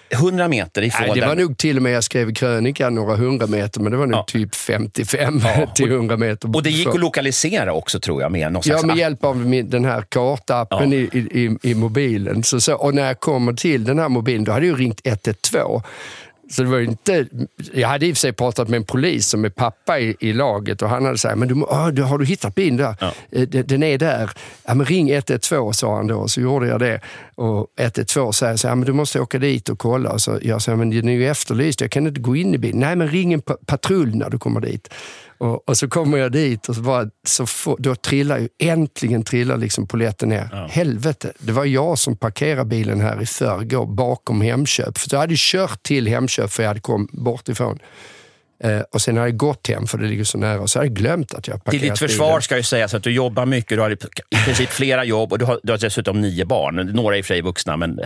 100 0.09 0.47
meter 0.47 0.81
ifrån 0.81 1.07
Nej, 1.07 1.19
det 1.19 1.27
var 1.27 1.35
nog 1.35 1.57
till 1.57 1.77
och 1.77 1.83
med, 1.83 1.91
jag 1.91 2.03
skrev 2.03 2.33
krönikan 2.33 2.95
några 2.95 3.15
hundra 3.15 3.47
meter, 3.47 3.81
men 3.81 3.91
det 3.91 3.97
var 3.97 4.05
nog 4.05 4.19
ja. 4.19 4.23
typ 4.27 4.55
55 4.55 5.41
ja. 5.43 5.67
till 5.75 5.91
100 5.91 6.17
meter. 6.17 6.55
Och 6.55 6.63
det 6.63 6.69
gick 6.69 6.87
att 6.87 6.99
lokalisera 6.99 7.73
också 7.73 7.99
tror 7.99 8.21
jag 8.21 8.31
med 8.31 8.51
någon 8.51 8.61
Ja, 8.65 8.81
med 8.81 8.97
hjälp 8.97 9.23
av 9.23 9.37
min, 9.37 9.69
den 9.69 9.85
här 9.85 10.01
kartappen 10.09 10.91
ja. 10.91 10.97
i, 10.97 11.27
i, 11.31 11.57
i, 11.61 11.75
mobilen. 11.75 12.43
Så, 12.43 12.61
så, 12.61 12.73
och 12.73 12.93
när 12.93 13.05
jag 13.07 13.19
kommer 13.19 13.53
till 13.53 13.83
den 13.83 13.99
här 13.99 14.09
mobilen, 14.09 14.43
då 14.43 14.51
hade 14.51 14.67
jag 14.67 14.79
ringt 14.79 15.01
112. 15.03 15.81
Så 16.49 16.63
det 16.63 16.69
var 16.69 16.79
inte, 16.79 17.27
jag 17.73 17.87
hade 17.87 18.05
i 18.05 18.11
och 18.11 18.15
för 18.15 18.19
sig 18.19 18.33
pratat 18.33 18.67
med 18.67 18.77
en 18.77 18.83
polis 18.83 19.27
som 19.27 19.45
är 19.45 19.49
pappa 19.49 19.99
i, 19.99 20.15
i 20.19 20.33
laget 20.33 20.81
och 20.81 20.89
han 20.89 21.05
hade 21.05 21.17
sagt, 21.17 21.37
men 21.37 21.47
du, 21.47 21.53
oh, 21.53 22.07
har 22.07 22.17
du 22.17 22.25
hittat 22.25 22.55
bilen 22.55 22.77
där? 22.77 22.95
Ja. 22.99 23.11
Eh, 23.31 23.47
den, 23.47 23.67
den 23.67 23.83
är 23.83 23.97
där. 23.97 24.31
Ja, 24.65 24.73
men 24.73 24.85
ring 24.85 25.11
112 25.11 25.71
sa 25.71 25.95
han 25.95 26.07
då, 26.07 26.27
så 26.27 26.41
gjorde 26.41 26.67
jag 26.67 26.79
det. 26.79 27.01
Och 27.35 27.67
112 27.77 28.31
säger 28.31 28.55
så 28.55 28.67
här, 28.67 28.75
men 28.75 28.85
du 28.85 28.93
måste 28.93 29.19
åka 29.19 29.39
dit 29.39 29.69
och 29.69 29.79
kolla. 29.79 30.11
Och 30.11 30.21
så 30.21 30.39
jag 30.41 30.61
sa, 30.61 30.75
men 30.75 30.89
den 30.89 31.09
är 31.09 31.13
ju 31.13 31.27
efterlyst, 31.27 31.81
jag 31.81 31.91
kan 31.91 32.07
inte 32.07 32.21
gå 32.21 32.35
in 32.35 32.55
i 32.55 32.57
bilen. 32.57 32.79
Nej, 32.79 32.95
men 32.95 33.07
ring 33.07 33.33
en 33.33 33.41
patrull 33.41 34.15
när 34.15 34.29
du 34.29 34.39
kommer 34.39 34.61
dit. 34.61 34.93
Och, 35.37 35.69
och, 35.69 35.77
så 35.77 35.87
kommer 35.87 36.17
jag 36.17 36.31
dit 36.31 36.69
och 36.69 36.75
så 36.75 36.81
bara, 36.81 37.09
så 37.27 37.45
få, 37.45 37.75
då 37.79 37.95
trillar 37.95 38.37
ju, 38.37 38.49
äntligen 38.59 39.23
trillar 39.23 39.57
liksom 39.57 39.87
polletten 39.87 40.29
ner. 40.29 40.49
Ja. 40.51 40.67
Helvete, 40.71 41.33
det 41.39 41.51
var 41.51 41.65
jag 41.65 41.99
som 41.99 42.17
parkerade 42.17 42.65
bilen 42.65 43.01
här 43.01 43.21
i 43.21 43.25
förrgår 43.25 43.85
bakom 43.85 44.41
Hemköp. 44.41 44.97
För 44.97 45.09
jag 45.11 45.19
hade 45.19 45.35
kört 45.37 45.83
till 45.83 46.07
Hemköp 46.07 46.51
för 46.51 46.63
jag 46.63 46.67
hade 46.67 46.79
kommit 46.79 47.11
bort 47.11 47.49
ifrån. 47.49 47.79
Eh, 48.63 48.79
och 48.79 49.01
sen 49.01 49.17
har 49.17 49.25
jag 49.25 49.37
gått 49.37 49.67
hem, 49.67 49.87
för 49.87 49.97
det 49.97 50.07
ligger 50.07 50.23
så 50.23 50.37
nära, 50.37 50.67
så 50.67 50.79
har 50.79 50.85
jag 50.85 50.93
glömt 50.93 51.33
att 51.33 51.47
jag 51.47 51.63
parkerat 51.63 51.81
Till 51.81 51.89
ditt 51.89 51.99
försvar 51.99 52.27
bilen. 52.27 52.41
ska 52.41 52.57
ju 52.57 52.63
sägas 52.63 52.93
att 52.93 53.03
du 53.03 53.11
jobbar 53.11 53.45
mycket, 53.45 53.77
du 53.77 53.81
har 53.81 53.91
i 53.91 53.97
princip 54.45 54.69
flera 54.69 55.03
jobb 55.03 55.31
och 55.31 55.39
du 55.39 55.45
har, 55.45 55.59
du 55.63 55.71
har 55.73 55.79
dessutom 55.79 56.21
nio 56.21 56.45
barn. 56.45 56.75
Några 56.75 57.15
är 57.15 57.19
i 57.19 57.21
och 57.21 57.25
för 57.25 57.33
sig 57.33 57.41
vuxna, 57.41 57.77
men, 57.77 57.99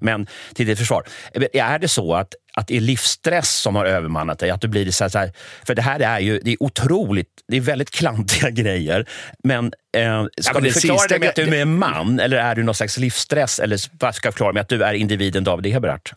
men 0.00 0.26
till 0.54 0.66
ditt 0.66 0.78
försvar. 0.78 1.04
Är 1.52 1.78
det 1.78 1.88
så 1.88 2.14
att, 2.14 2.34
att 2.56 2.66
det 2.66 2.76
är 2.76 2.80
livsstress 2.80 3.50
som 3.50 3.76
har 3.76 3.84
övermannat 3.84 4.38
dig? 4.38 4.50
Att 4.50 4.60
du 4.60 4.68
blir 4.68 4.90
så 4.90 5.04
här, 5.04 5.08
så 5.08 5.18
här, 5.18 5.32
för 5.66 5.74
det 5.74 5.82
här 5.82 6.00
är 6.00 6.20
ju 6.20 6.40
det 6.44 6.52
är 6.52 6.62
otroligt, 6.62 7.28
det 7.48 7.56
är 7.56 7.60
väldigt 7.60 7.90
klantiga 7.90 8.50
grejer. 8.62 9.06
Men 9.44 9.64
eh, 9.96 10.24
ska 10.40 10.54
ja, 10.54 10.60
du 10.60 10.72
förklara 10.72 11.06
det 11.08 11.18
med 11.18 11.28
att 11.28 11.34
du 11.34 11.56
är 11.56 11.62
en 11.62 11.78
man, 11.78 12.20
eller 12.20 12.36
är 12.36 12.54
du 12.54 12.62
någon 12.62 12.74
slags 12.74 12.98
livsstress? 12.98 13.58
Eller 13.58 13.76
ska 13.76 13.90
jag 14.00 14.14
förklara 14.14 14.52
med 14.52 14.60
att 14.60 14.68
du 14.68 14.82
är 14.82 14.94
individen 14.94 15.44
David 15.44 15.76
Eberhardt? 15.76 16.12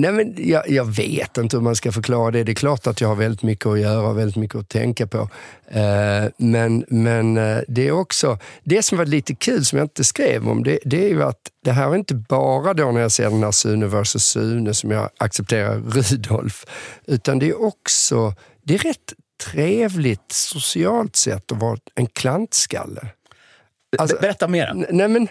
Nej, 0.00 0.12
men 0.12 0.34
jag, 0.36 0.70
jag, 0.70 0.84
vet 0.84 1.38
inte 1.38 1.56
hur 1.56 1.62
man 1.62 1.76
ska 1.76 1.92
förklara 1.92 2.30
det. 2.30 2.44
Det 2.44 2.52
är 2.52 2.54
klart 2.54 2.86
att 2.86 3.00
jag 3.00 3.08
har 3.08 3.14
väldigt 3.14 3.42
mycket 3.42 3.66
att 3.66 3.80
göra 3.80 4.08
och 4.08 4.18
väldigt 4.18 4.36
mycket 4.36 4.56
att 4.56 4.68
tänka 4.68 5.06
på. 5.06 5.28
Eh, 5.68 6.24
men 6.36 6.84
men 6.88 7.36
eh, 7.36 7.58
det 7.68 7.88
är 7.88 7.92
också, 7.92 8.38
det 8.64 8.82
som 8.82 8.98
var 8.98 9.06
lite 9.06 9.34
kul 9.34 9.64
som 9.64 9.78
jag 9.78 9.84
inte 9.84 10.04
skrev 10.04 10.48
om, 10.48 10.64
det, 10.64 10.78
det 10.84 11.04
är 11.04 11.08
ju 11.08 11.22
att 11.22 11.40
det 11.64 11.72
här 11.72 11.90
är 11.90 11.96
inte 11.96 12.14
bara 12.14 12.74
då 12.74 12.92
när 12.92 13.00
jag 13.00 13.12
ser 13.12 13.30
den 13.30 13.42
här 13.42 13.50
Sune 13.50 13.86
vs 13.86 14.24
Sune 14.24 14.74
som 14.74 14.90
jag 14.90 15.10
accepterar 15.18 15.76
Rudolf, 15.78 16.64
utan 17.06 17.38
det 17.38 17.48
är 17.48 17.62
också, 17.62 18.34
det 18.64 18.74
är 18.74 18.78
rätt 18.78 19.14
trevligt 19.52 20.32
socialt 20.32 21.16
sett 21.16 21.52
att 21.52 21.58
vara 21.58 21.78
en 21.94 22.06
klantskalle. 22.06 23.08
Alltså, 23.98 24.16
Berätta 24.20 24.48
mer. 24.48 24.86
Nej, 24.90 25.08
men, 25.08 25.28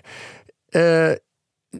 eh, 0.74 1.16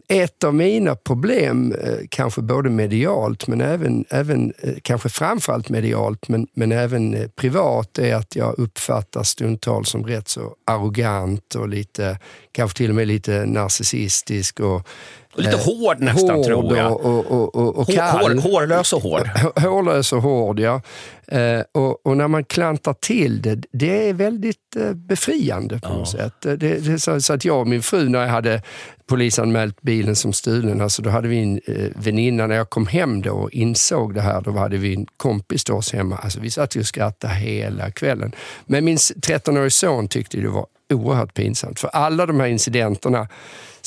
ett 0.08 0.44
av 0.44 0.54
mina 0.54 0.96
problem, 0.96 1.72
eh, 1.72 1.96
kanske 2.08 2.42
både 2.42 2.70
medialt 2.70 3.46
men 3.46 3.60
även, 3.60 4.04
även 4.10 4.52
eh, 4.58 4.74
kanske 4.82 5.08
framförallt 5.08 5.68
medialt 5.68 6.28
men, 6.28 6.46
men 6.54 6.72
även 6.72 7.14
eh, 7.14 7.28
privat, 7.28 7.98
är 7.98 8.14
att 8.14 8.36
jag 8.36 8.58
uppfattas 8.58 9.28
stundtals 9.28 9.88
som 9.88 10.04
rätt 10.06 10.28
så 10.28 10.54
arrogant 10.66 11.54
och 11.54 11.68
lite, 11.68 12.18
kanske 12.52 12.76
till 12.76 12.90
och 12.90 12.96
med 12.96 13.08
lite 13.08 13.46
narcissistisk. 13.46 14.60
Och, 14.60 14.88
Lite 15.34 15.56
hård 15.56 16.00
nästan, 16.00 16.36
hård 16.36 16.44
tror 16.44 16.76
jag. 16.76 16.92
Och, 16.92 17.26
och, 17.26 17.54
och, 17.54 17.78
och 17.78 17.88
kall. 17.88 18.38
Hår, 18.38 18.50
hårlös 18.50 18.92
och 18.92 19.02
hård. 19.02 19.28
Hårlös 19.56 20.12
och 20.12 20.22
hård, 20.22 20.60
ja. 20.60 20.80
Eh, 21.26 21.62
och, 21.72 22.06
och, 22.06 22.16
när 22.16 22.28
man 22.28 22.44
klantar 22.44 22.92
till 22.92 23.42
det, 23.42 23.62
det 23.72 24.08
är 24.08 24.12
väldigt 24.12 24.76
eh, 24.76 24.92
befriande 24.92 25.78
på 25.78 25.88
ja. 25.88 25.96
något 25.98 26.08
sätt. 26.08 26.34
Det, 26.40 26.56
det, 26.56 26.98
så, 26.98 27.20
så, 27.20 27.32
att 27.32 27.44
jag 27.44 27.60
och 27.60 27.66
min 27.66 27.82
fru, 27.82 28.08
när 28.08 28.20
jag 28.20 28.28
hade 28.28 28.62
polisanmält 29.06 29.82
bilen 29.82 30.16
som 30.16 30.32
stulen, 30.32 30.80
alltså 30.80 31.02
då 31.02 31.10
hade 31.10 31.28
vi 31.28 31.38
en 31.38 31.60
eh, 31.66 31.90
väninna, 31.94 32.46
när 32.46 32.56
jag 32.56 32.70
kom 32.70 32.86
hem 32.86 33.22
då 33.22 33.32
och 33.32 33.50
insåg 33.50 34.14
det 34.14 34.20
här, 34.20 34.40
då 34.40 34.50
hade 34.50 34.76
vi 34.76 34.94
en 34.94 35.06
kompis 35.16 35.64
till 35.64 35.74
oss 35.74 35.92
hemma. 35.92 36.16
Alltså, 36.16 36.40
vi 36.40 36.50
satt 36.50 36.76
och 36.76 36.86
skrattade 36.86 37.34
hela 37.34 37.90
kvällen. 37.90 38.32
Men 38.66 38.84
min 38.84 38.96
13-årige 38.96 39.70
son 39.70 40.08
tyckte 40.08 40.36
det 40.36 40.48
var 40.48 40.66
oerhört 40.92 41.34
pinsamt. 41.34 41.80
För 41.80 41.88
alla 41.88 42.26
de 42.26 42.40
här 42.40 42.46
incidenterna 42.46 43.28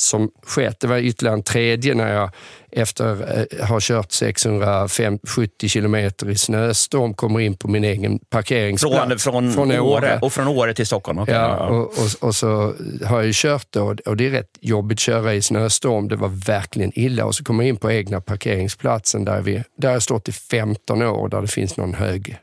som 0.02 0.30
skett. 0.46 0.80
Det 0.80 0.86
var 0.86 0.98
ytterligare 0.98 1.36
en 1.36 1.42
tredje 1.42 1.94
när 1.94 2.14
jag 2.14 2.30
efter 2.70 3.04
att 3.04 3.52
eh, 3.52 3.66
ha 3.66 3.78
kört 3.80 4.12
670 4.12 5.68
kilometer 5.68 6.30
i 6.30 6.36
snöstorm 6.36 7.14
kommer 7.14 7.40
in 7.40 7.56
på 7.56 7.68
min 7.68 7.84
egen 7.84 8.18
parkeringsplats. 8.18 9.24
Från, 9.24 9.52
från, 9.52 9.52
från 9.52 9.80
Åre. 9.80 10.18
Och 10.22 10.32
från 10.32 10.48
Åre 10.48 10.74
till 10.74 10.86
Stockholm? 10.86 11.18
Okay. 11.18 11.34
Ja, 11.34 11.56
och, 11.56 11.80
och, 11.80 12.08
och, 12.20 12.34
så 12.34 12.74
har 13.04 13.22
jag 13.22 13.34
kört 13.34 13.66
då 13.70 13.96
och 14.06 14.16
det 14.16 14.26
är 14.26 14.30
rätt 14.30 14.58
jobbigt 14.60 14.96
att 14.96 15.00
köra 15.00 15.34
i 15.34 15.42
snöstorm. 15.42 16.08
Det 16.08 16.16
var 16.16 16.28
verkligen 16.28 16.92
illa. 16.94 17.24
Och 17.24 17.34
så 17.34 17.44
kommer 17.44 17.64
jag 17.64 17.68
in 17.68 17.76
på 17.76 17.92
egna 17.92 18.20
parkeringsplatsen 18.20 19.24
där, 19.24 19.40
vi, 19.40 19.62
där 19.78 19.92
jag 19.92 20.02
stått 20.02 20.28
i 20.28 20.32
15 20.32 21.02
år 21.02 21.28
där 21.28 21.40
det 21.40 21.48
finns 21.48 21.76
någon 21.76 21.94
hög 21.94 22.38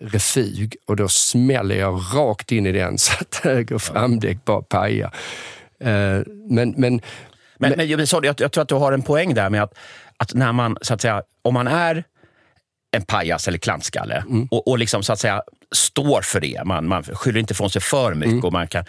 refug 0.00 0.76
och 0.86 0.96
då 0.96 1.08
smäller 1.08 1.76
jag 1.76 2.00
rakt 2.14 2.52
in 2.52 2.66
i 2.66 2.72
den 2.72 2.98
så 2.98 3.12
att 3.20 3.40
höger 3.42 3.78
framdäck 3.78 4.44
bara 4.44 4.62
pajar. 4.62 5.14
Eh, 5.80 6.22
men, 6.50 6.74
men, 6.76 7.00
men, 7.56 7.72
men 7.76 7.88
jag, 7.88 8.08
sorry, 8.08 8.26
jag, 8.26 8.40
jag, 8.40 8.52
tror 8.52 8.62
att 8.62 8.68
du 8.68 8.74
har 8.74 8.92
en 8.92 9.02
poäng 9.02 9.34
där 9.34 9.50
med 9.50 9.62
att, 9.62 9.74
att 10.16 10.34
när 10.34 10.52
man, 10.52 10.76
så 10.82 10.94
att 10.94 11.00
säga, 11.00 11.22
om 11.42 11.54
man 11.54 11.66
är 11.66 12.04
en 12.90 13.02
pajas 13.02 13.48
eller 13.48 13.58
klantskalle 13.58 14.24
mm. 14.28 14.48
och, 14.50 14.68
och 14.68 14.78
liksom, 14.78 15.02
så 15.02 15.12
att 15.12 15.18
säga, 15.18 15.42
står 15.72 16.22
för 16.22 16.40
det. 16.40 16.62
Man, 16.64 16.88
man 16.88 17.02
skyller 17.02 17.40
inte 17.40 17.52
ifrån 17.52 17.70
sig 17.70 17.82
för 17.82 18.14
mycket 18.14 18.32
mm. 18.32 18.44
och 18.44 18.52
man 18.52 18.68
kan 18.68 18.84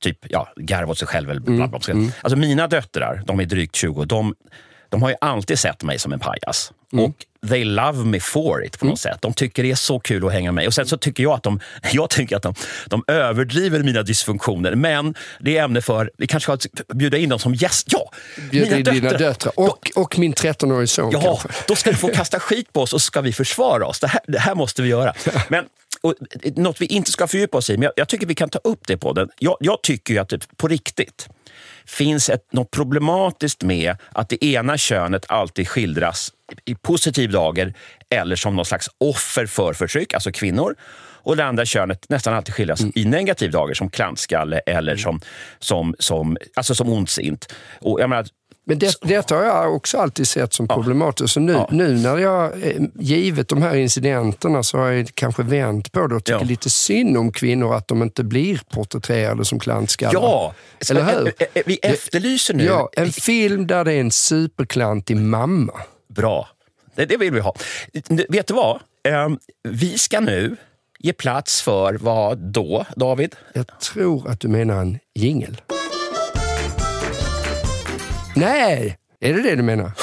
typ, 0.00 0.18
ja, 0.28 0.48
garva 0.56 0.92
åt 0.92 0.98
sig 0.98 1.08
själv. 1.08 1.30
Eller 1.30 1.40
bla, 1.40 1.68
bla, 1.68 1.78
bla. 1.78 1.94
Mm. 1.94 2.12
Alltså 2.22 2.36
mina 2.38 2.66
döttrar, 2.66 3.22
de 3.26 3.40
är 3.40 3.44
drygt 3.44 3.76
20, 3.76 4.04
de, 4.04 4.34
de 4.88 5.02
har 5.02 5.10
ju 5.10 5.16
alltid 5.20 5.58
sett 5.58 5.82
mig 5.82 5.98
som 5.98 6.12
en 6.12 6.20
pajas. 6.20 6.72
Mm. 6.92 7.04
Och 7.04 7.14
they 7.48 7.64
love 7.64 8.04
me 8.04 8.20
for 8.20 8.64
it 8.64 8.78
på 8.78 8.84
något 8.84 9.04
mm. 9.04 9.14
sätt. 9.14 9.22
De 9.22 9.34
tycker 9.34 9.62
det 9.62 9.70
är 9.70 9.74
så 9.74 10.00
kul 10.00 10.26
att 10.26 10.32
hänga 10.32 10.52
med. 10.52 10.66
Och 10.66 10.74
sen 10.74 10.86
så 10.86 10.96
tycker 10.96 11.22
jag 11.22 11.32
att 11.32 11.42
de, 11.42 11.60
jag 11.92 12.10
tycker 12.10 12.36
att 12.36 12.42
de, 12.42 12.54
de 12.86 13.04
överdriver 13.06 13.82
mina 13.82 14.02
dysfunktioner. 14.02 14.74
Men 14.74 15.14
det 15.40 15.58
är 15.58 15.64
ämne 15.64 15.80
för, 15.80 16.10
vi 16.18 16.26
kanske 16.26 16.58
ska 16.58 16.68
bjuda 16.94 17.18
in 17.18 17.28
dem 17.28 17.38
som 17.38 17.54
gäst. 17.54 17.86
Ja, 17.90 18.10
Bjud 18.50 18.64
mina 18.64 18.76
döttrar. 18.76 18.94
Dina 18.94 19.10
döttrar. 19.10 19.52
Och, 19.56 19.90
och 19.96 20.18
min 20.18 20.34
13-årige 20.34 20.86
son 20.86 21.10
Ja, 21.12 21.20
kanske. 21.20 21.48
då 21.68 21.76
ska 21.76 21.90
du 21.90 21.96
få 21.96 22.08
kasta 22.08 22.40
skit 22.40 22.72
på 22.72 22.80
oss 22.82 22.92
och 22.92 23.02
så 23.02 23.06
ska 23.06 23.20
vi 23.20 23.32
försvara 23.32 23.86
oss. 23.86 24.00
Det 24.00 24.06
här, 24.06 24.20
det 24.26 24.38
här 24.38 24.54
måste 24.54 24.82
vi 24.82 24.88
göra. 24.88 25.14
Men 25.48 25.64
och, 26.02 26.14
något 26.56 26.80
vi 26.80 26.86
inte 26.86 27.10
ska 27.10 27.26
fördjupa 27.26 27.58
oss 27.58 27.70
i, 27.70 27.72
men 27.72 27.82
jag, 27.82 27.92
jag 27.96 28.08
tycker 28.08 28.26
vi 28.26 28.34
kan 28.34 28.48
ta 28.48 28.58
upp 28.58 28.86
det 28.86 28.96
på 28.96 29.12
den. 29.12 29.28
Jag, 29.38 29.56
jag 29.60 29.82
tycker 29.82 30.14
ju 30.14 30.20
att 30.20 30.28
det, 30.28 30.56
på 30.56 30.68
riktigt, 30.68 31.28
finns 31.86 32.28
ett, 32.28 32.52
något 32.52 32.70
problematiskt 32.70 33.62
med 33.62 33.96
att 34.12 34.28
det 34.28 34.44
ena 34.44 34.78
könet 34.78 35.24
alltid 35.28 35.68
skildras 35.68 36.32
i 36.64 36.74
positiv 36.74 37.30
dager 37.30 37.74
eller 38.10 38.36
som 38.36 38.56
någon 38.56 38.64
slags 38.64 38.88
offer 38.98 39.46
för 39.46 39.72
förtryck, 39.72 40.14
alltså 40.14 40.32
kvinnor. 40.32 40.74
Och 41.22 41.36
det 41.36 41.44
andra 41.44 41.64
könet 41.64 42.08
nästan 42.08 42.34
alltid 42.34 42.54
skildras 42.54 42.80
mm. 42.80 42.92
i 42.94 43.04
negativ 43.04 43.50
dager 43.50 43.74
som 43.74 43.90
klantskalle 43.90 44.58
eller 44.58 44.96
som, 44.96 45.20
som, 45.58 45.94
som, 45.98 46.36
alltså 46.54 46.74
som 46.74 46.88
ondsint. 46.88 47.54
Och 47.80 48.00
jag 48.00 48.10
menar, 48.10 48.26
men 48.70 48.78
det, 48.78 48.98
detta 49.02 49.36
har 49.36 49.42
jag 49.42 49.74
också 49.74 49.98
alltid 49.98 50.28
sett 50.28 50.52
som 50.52 50.68
problematiskt. 50.68 51.34
Så 51.34 51.40
nu, 51.40 51.52
ja. 51.52 51.68
nu 51.70 51.96
när 51.96 52.18
jag, 52.18 52.66
eh, 52.66 52.82
givet 52.94 53.48
de 53.48 53.62
här 53.62 53.76
incidenterna, 53.76 54.62
så 54.62 54.78
har 54.78 54.90
jag 54.90 55.10
kanske 55.14 55.42
vänt 55.42 55.92
på 55.92 56.06
det 56.06 56.14
och 56.14 56.24
tycker 56.24 56.40
ja. 56.40 56.44
lite 56.44 56.70
synd 56.70 57.16
om 57.16 57.32
kvinnor 57.32 57.74
att 57.74 57.88
de 57.88 58.02
inte 58.02 58.24
blir 58.24 58.60
porträtterade 58.70 59.44
som 59.44 59.58
klantskallar. 59.58 60.20
Ja! 60.20 60.54
Eller 60.90 61.04
hur? 61.04 61.32
Vi 61.66 61.78
efterlyser 61.82 62.54
nu... 62.54 62.64
Ja, 62.64 62.90
en 62.92 63.12
film 63.12 63.66
där 63.66 63.84
det 63.84 63.92
är 63.92 64.00
en 64.00 64.10
superklantig 64.10 65.16
mamma. 65.16 65.80
Bra. 66.08 66.48
Det, 66.94 67.06
det 67.06 67.16
vill 67.16 67.32
vi 67.32 67.40
ha. 67.40 67.54
Vet 68.28 68.46
du 68.46 68.54
vad? 68.54 68.80
Ehm, 69.04 69.38
vi 69.62 69.98
ska 69.98 70.20
nu 70.20 70.56
ge 70.98 71.12
plats 71.12 71.62
för 71.62 71.94
vad 71.94 72.38
då, 72.38 72.86
David? 72.96 73.36
Jag 73.52 73.80
tror 73.80 74.28
att 74.28 74.40
du 74.40 74.48
menar 74.48 74.80
en 74.80 74.98
jingel. 75.14 75.60
Nej, 78.40 78.98
är 79.20 79.34
det 79.34 79.42
det 79.42 79.56
du 79.56 79.62
menar? 79.62 79.92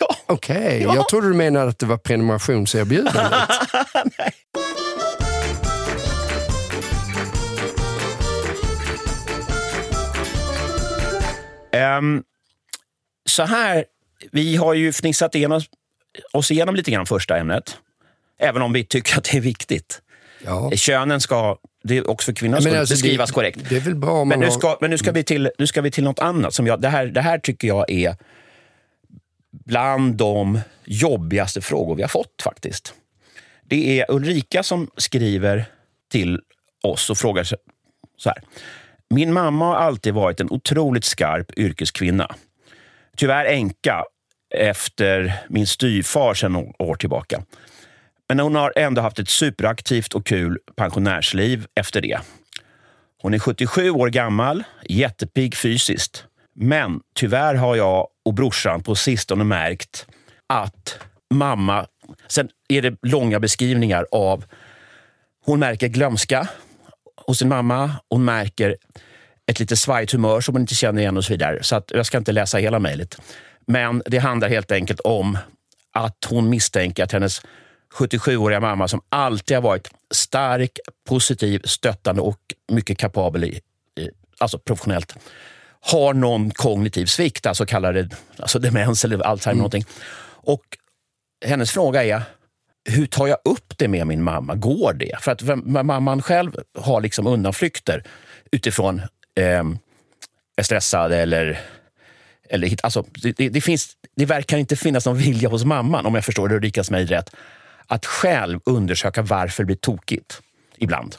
Ja. 0.00 0.16
Okej, 0.26 0.56
okay. 0.56 0.82
ja. 0.82 0.94
jag 0.94 1.08
trodde 1.08 1.28
du 1.28 1.34
menade 1.34 1.68
att 1.68 1.78
det 1.78 1.86
var 1.86 1.96
prenumerationserbjudandet. 1.96 3.32
Nej. 11.72 11.98
Um, 11.98 12.22
så 13.28 13.42
här, 13.42 13.84
vi 14.32 14.56
har 14.56 14.74
ju 14.74 14.92
fnissat 14.92 15.34
igenom, 15.34 15.60
oss 16.32 16.50
igenom 16.50 16.74
lite 16.74 16.90
grann 16.90 17.06
första 17.06 17.36
ämnet. 17.36 17.76
Även 18.38 18.62
om 18.62 18.72
vi 18.72 18.84
tycker 18.84 19.18
att 19.18 19.24
det 19.24 19.36
är 19.36 19.40
viktigt. 19.40 20.02
Ja. 20.44 20.70
Könen 20.70 21.20
ska, 21.20 21.58
det 21.84 21.96
är 21.96 22.10
också 22.10 22.24
för 22.24 22.32
kvinnor, 22.32 22.60
ska 22.60 22.78
alltså 22.78 22.92
beskrivas 22.92 23.30
det, 23.30 23.34
korrekt. 23.34 23.60
Det 23.68 23.76
är 23.76 23.80
väl 23.80 23.94
bra 23.94 24.24
men 24.24 24.40
nu, 24.40 24.50
ska, 24.50 24.78
men 24.80 24.90
nu 24.90 24.98
ska 24.98 25.12
vi 25.12 25.22
till, 25.22 25.50
nu 25.58 25.66
ska 25.66 25.80
vi 25.80 25.90
till 25.90 26.04
något 26.04 26.18
annat. 26.18 26.54
Som 26.54 26.66
jag, 26.66 26.80
det, 26.80 26.88
här, 26.88 27.06
det 27.06 27.20
här 27.20 27.38
tycker 27.38 27.68
jag 27.68 27.90
är 27.90 28.16
bland 29.64 30.14
de 30.14 30.60
jobbigaste 30.84 31.60
frågor 31.60 31.96
vi 31.96 32.02
har 32.02 32.08
fått 32.08 32.42
faktiskt. 32.42 32.94
Det 33.62 34.00
är 34.00 34.10
Ulrika 34.10 34.62
som 34.62 34.90
skriver 34.96 35.64
till 36.10 36.40
oss 36.82 37.10
och 37.10 37.18
frågar 37.18 37.44
så 37.44 37.58
här. 38.24 38.42
Min 39.10 39.32
mamma 39.32 39.64
har 39.64 39.74
alltid 39.74 40.14
varit 40.14 40.40
en 40.40 40.50
otroligt 40.50 41.04
skarp 41.04 41.58
yrkeskvinna. 41.58 42.34
Tyvärr 43.16 43.44
änka 43.44 44.04
efter 44.54 45.32
min 45.48 45.66
styvfar 45.66 46.34
sedan 46.34 46.56
år 46.78 46.94
tillbaka. 46.94 47.42
Men 48.28 48.38
hon 48.38 48.54
har 48.54 48.72
ändå 48.76 49.02
haft 49.02 49.18
ett 49.18 49.28
superaktivt 49.28 50.14
och 50.14 50.26
kul 50.26 50.58
pensionärsliv 50.76 51.66
efter 51.74 52.00
det. 52.00 52.20
Hon 53.22 53.34
är 53.34 53.38
77 53.38 53.90
år 53.90 54.08
gammal, 54.08 54.64
jättepigg 54.88 55.56
fysiskt. 55.56 56.24
Men 56.54 57.00
tyvärr 57.14 57.54
har 57.54 57.76
jag 57.76 58.08
och 58.24 58.34
brorsan 58.34 58.82
på 58.82 58.94
sistone 58.94 59.44
märkt 59.44 60.06
att 60.46 60.98
mamma... 61.34 61.86
Sen 62.28 62.48
är 62.68 62.82
det 62.82 62.96
långa 63.02 63.40
beskrivningar 63.40 64.06
av... 64.10 64.44
hon 65.44 65.60
märker 65.60 65.88
glömska 65.88 66.48
hos 67.26 67.38
sin 67.38 67.48
mamma. 67.48 67.90
Hon 68.10 68.24
märker 68.24 68.76
ett 69.46 69.60
lite 69.60 69.76
svajigt 69.76 70.12
humör 70.12 70.40
som 70.40 70.54
hon 70.54 70.62
inte 70.62 70.74
känner 70.74 71.00
igen 71.00 71.16
och 71.16 71.24
så 71.24 71.32
vidare. 71.32 71.62
Så 71.62 71.76
att 71.76 71.90
jag 71.94 72.06
ska 72.06 72.18
inte 72.18 72.32
läsa 72.32 72.58
hela 72.58 72.78
mejlet. 72.78 73.20
Men 73.66 74.02
det 74.06 74.18
handlar 74.18 74.48
helt 74.48 74.72
enkelt 74.72 75.00
om 75.00 75.38
att 75.92 76.24
hon 76.28 76.50
misstänker 76.50 77.04
att 77.04 77.12
hennes 77.12 77.42
77-åriga 77.96 78.60
mamma 78.60 78.88
som 78.88 79.00
alltid 79.08 79.56
har 79.56 79.62
varit 79.62 79.90
stark, 80.14 80.78
positiv, 81.08 81.62
stöttande 81.64 82.22
och 82.22 82.40
mycket 82.72 82.98
kapabel 82.98 83.44
i, 83.44 83.60
i, 84.00 84.10
alltså 84.38 84.58
professionellt 84.58 85.14
har 85.80 86.14
någon 86.14 86.50
kognitiv 86.50 87.06
svikt, 87.06 87.46
alltså 87.46 87.66
kallar 87.66 87.92
det 87.92 88.08
alltså 88.38 88.58
demens 88.58 89.04
eller 89.04 89.20
Alzheimer. 89.20 89.52
Mm. 89.52 89.58
Någonting. 89.58 89.84
Och 90.28 90.62
hennes 91.44 91.70
fråga 91.70 92.04
är, 92.04 92.22
hur 92.84 93.06
tar 93.06 93.26
jag 93.26 93.38
upp 93.44 93.78
det 93.78 93.88
med 93.88 94.06
min 94.06 94.22
mamma? 94.22 94.54
Går 94.54 94.92
det? 94.92 95.16
För 95.20 95.32
att 95.32 95.42
mamman 95.66 96.22
själv 96.22 96.56
har 96.78 97.00
liksom 97.00 97.26
undanflykter 97.26 98.04
utifrån 98.52 98.98
eh, 99.38 99.64
är 100.56 100.62
stressad 100.62 101.12
eller... 101.12 101.60
eller 102.50 102.76
alltså, 102.82 103.04
det, 103.36 103.48
det, 103.48 103.60
finns, 103.60 103.96
det 104.16 104.26
verkar 104.26 104.58
inte 104.58 104.76
finnas 104.76 105.06
någon 105.06 105.18
vilja 105.18 105.48
hos 105.48 105.64
mamman, 105.64 106.06
om 106.06 106.14
jag 106.14 106.24
förstår 106.24 106.52
Ulrikas 106.52 106.90
mig 106.90 107.04
rätt, 107.04 107.30
att 107.86 108.06
själv 108.06 108.60
undersöka 108.64 109.22
varför 109.22 109.62
det 109.62 109.66
blir 109.66 109.76
tokigt 109.76 110.40
ibland. 110.76 111.16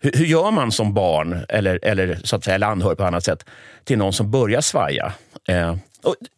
Hur, 0.00 0.12
hur, 0.12 0.24
gör 0.24 0.50
man 0.50 0.72
som 0.72 0.94
barn 0.94 1.44
eller, 1.48 1.84
eller, 1.84 2.20
så 2.24 2.36
att 2.36 2.44
säga, 2.44 2.54
eller 2.54 2.66
anhörig 2.66 2.98
på 2.98 3.04
annat 3.04 3.24
sätt 3.24 3.46
till 3.84 3.98
någon 3.98 4.12
som 4.12 4.30
börjar 4.30 4.60
svaja? 4.60 5.12
Eh, 5.48 5.76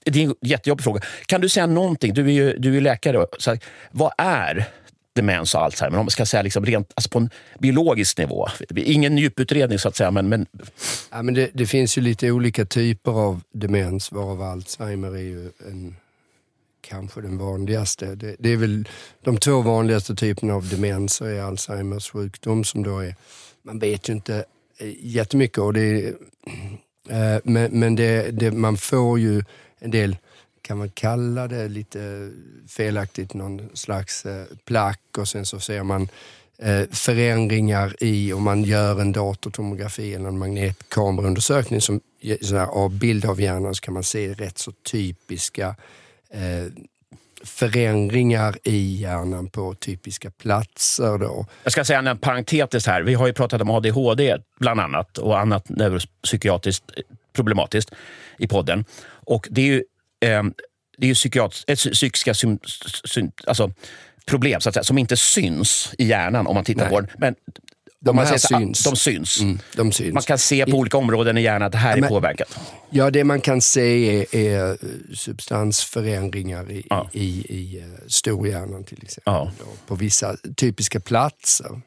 det 0.05 0.23
är 0.23 0.25
en 0.25 0.35
jättejobbig 0.41 0.85
fråga. 0.85 1.01
Kan 1.27 1.41
du 1.41 1.49
säga 1.49 1.67
någonting? 1.67 2.15
Du 2.15 2.27
är 2.27 2.33
ju, 2.33 2.59
du 2.59 2.77
är 2.77 2.81
läkare. 2.81 3.27
Så, 3.39 3.57
vad 3.91 4.13
är 4.19 4.69
demens 5.15 5.55
och 5.55 5.63
Alzheimer? 5.63 5.99
Om 5.99 6.05
man 6.05 6.11
ska 6.11 6.27
säga 6.27 6.43
liksom 6.43 6.67
rent, 6.67 6.93
alltså 6.95 7.11
på 7.11 7.19
en 7.19 7.31
biologisk 7.59 8.19
nivå. 8.19 8.49
Ingen 8.77 9.19
djuputredning 9.19 9.79
så 9.79 9.89
att 9.89 9.97
säga. 9.97 10.11
Men, 10.11 10.29
men... 10.29 10.47
Ja, 11.11 11.23
men 11.23 11.35
det, 11.35 11.51
det 11.55 11.67
finns 11.67 11.99
ju 11.99 12.03
lite 12.03 12.31
olika 12.31 12.65
typer 12.65 13.13
av 13.13 13.41
demens 13.53 14.13
varav 14.13 14.43
Alzheimer 14.43 15.09
är 15.09 15.23
ju 15.23 15.51
en 15.69 15.97
kanske 16.89 17.21
den 17.21 17.39
vanligaste. 17.39 18.15
Det, 18.15 18.37
det, 18.39 18.53
är 18.53 18.57
väl 18.57 18.89
de 19.23 19.39
två 19.39 19.63
vanligaste 19.63 20.15
typerna 20.15 20.55
av 20.55 20.69
demens 20.69 21.21
är 21.21 21.41
Alzheimers 21.41 22.11
sjukdom 22.11 22.65
som 22.65 22.83
då 22.83 22.99
är, 22.99 23.15
man 23.63 23.79
vet 23.79 24.09
ju 24.09 24.13
inte 24.13 24.45
eh, 24.79 24.95
jättemycket 25.01 25.59
och 25.59 25.73
det 25.73 26.07
eh, 27.09 27.39
men, 27.45 27.81
men 27.81 27.97
det, 27.97 28.31
det, 28.31 28.51
man 28.51 28.77
får 28.77 29.19
ju 29.19 29.43
en 29.79 29.91
del, 29.91 30.17
kan 30.63 30.79
man 30.79 30.91
kalla 30.91 31.49
det 31.49 31.69
lite 31.69 32.31
felaktigt, 32.69 33.35
någon 33.35 33.69
slags 33.75 34.27
eh, 34.27 34.45
plack 34.65 35.19
och 35.19 35.29
sen 35.29 35.47
så 35.47 35.61
ser 35.61 35.83
man 35.83 36.09
eh, 36.59 36.83
förändringar 36.91 37.97
i, 38.01 38.33
om 38.33 38.43
man 38.43 38.63
gör 38.63 39.01
en 39.01 39.13
datortomografi 39.13 40.15
eller 40.15 40.29
en 40.29 40.39
magnetkameraundersökning 40.39 41.81
som 41.81 42.01
av 42.69 42.99
bild 42.99 43.25
av 43.25 43.41
hjärnan 43.41 43.75
så 43.75 43.81
kan 43.81 43.95
man 43.95 44.05
se 44.05 44.33
rätt 44.33 44.59
så 44.59 44.73
typiska 44.73 45.75
eh, 46.31 46.73
förändringar 47.45 48.59
i 48.65 48.97
hjärnan 49.01 49.51
på 49.51 49.75
typiska 49.75 50.31
platser. 50.31 51.19
Då. 51.19 51.47
Jag 51.63 51.73
ska 51.73 51.85
säga 51.85 51.99
en 51.99 52.19
parentetiskt 52.19 52.89
här. 52.89 53.03
Vi 53.03 53.15
har 53.15 53.27
ju 53.27 53.33
pratat 53.33 53.63
om 53.63 53.71
ADHD 53.71 54.37
bland 54.61 54.81
annat 54.81 55.19
och 55.19 55.39
annat 55.39 55.69
neuropsykiatriskt 55.69 56.85
problematiskt 57.33 57.91
i 58.39 58.47
podden. 58.49 58.85
Och 59.09 59.49
det 59.51 59.61
är 59.61 59.67
ju, 59.67 59.85
eh, 60.21 60.43
det 60.99 61.07
är 61.07 61.09
ju 61.09 61.15
psykiat- 61.15 61.65
äh, 61.67 61.77
psykiska 61.77 62.35
sym, 62.35 62.59
sym, 63.05 63.31
alltså 63.47 63.73
problem 64.27 64.61
så 64.61 64.69
att 64.69 64.75
säga, 64.75 64.85
som 64.85 64.99
inte 64.99 65.17
syns 65.17 65.95
i 65.99 66.05
hjärnan 66.05 66.47
om 66.47 66.55
man 66.55 66.65
tittar 66.65 66.83
Nej. 66.83 66.91
på 66.91 67.01
den. 67.01 67.11
Men 67.19 67.35
de, 68.01 68.19
här 68.19 68.39
syns. 68.39 68.85
de 68.85 68.97
syns. 68.97 69.41
Mm, 69.41 69.59
de 69.77 69.93
syns. 69.93 70.15
Man 70.15 70.23
kan 70.23 70.39
se 70.39 70.67
på 70.67 70.77
olika 70.77 70.97
områden 70.97 71.39
i 71.39 71.43
hjärnan 71.43 71.63
att 71.63 71.73
det 71.73 71.79
här 71.79 71.97
ja, 71.97 72.05
är 72.05 72.09
påverkat. 72.09 72.59
Ja, 72.91 73.11
det 73.11 73.25
man 73.25 73.41
kan 73.41 73.61
se 73.61 74.21
är, 74.21 74.37
är 74.37 74.77
substansförändringar 75.15 76.71
i, 76.71 76.87
ja. 76.91 77.11
i, 77.13 77.47
i, 77.49 77.81
uh, 77.81 77.85
storhjärnan 78.07 78.85
till 78.85 78.99
exempel. 79.03 79.33
Ja. 79.33 79.51
På 79.87 79.95
vissa 79.95 80.37
typiska 80.57 81.01
platser. 81.01 81.81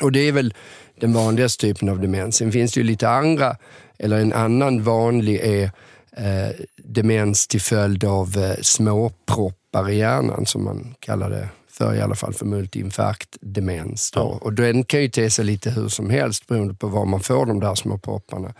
Och 0.00 0.12
det 0.12 0.20
är 0.20 0.32
väl 0.32 0.54
den 1.00 1.12
vanligaste 1.12 1.60
typen 1.60 1.88
av 1.88 2.00
demens. 2.00 2.36
Sen 2.36 2.52
finns 2.52 2.72
det 2.72 2.80
ju 2.80 2.86
lite 2.86 3.08
andra, 3.08 3.56
eller 3.98 4.20
en 4.20 4.32
annan 4.32 4.82
vanlig 4.82 5.40
är 5.40 5.70
eh, 6.16 6.50
demens 6.76 7.46
till 7.46 7.60
följd 7.60 8.04
av 8.04 8.36
eh, 8.38 8.62
småproppar 8.62 9.90
i 9.90 9.96
hjärnan 9.96 10.46
som 10.46 10.64
man 10.64 10.94
kallar 11.00 11.30
det 11.30 11.48
för 11.76 11.94
i 11.94 12.00
alla 12.00 12.14
fall 12.14 12.34
för 12.34 12.46
multiinfarktdemens. 12.46 14.12
Ja. 14.14 14.38
Och 14.42 14.52
den 14.52 14.84
kan 14.84 15.02
ju 15.02 15.08
te 15.08 15.30
sig 15.30 15.44
lite 15.44 15.70
hur 15.70 15.88
som 15.88 16.10
helst 16.10 16.46
beroende 16.46 16.74
på 16.74 16.86
var 16.86 17.04
man 17.04 17.20
får 17.20 17.46
de 17.46 17.60
där 17.60 17.74
små 17.74 17.98
propparna. 17.98 18.54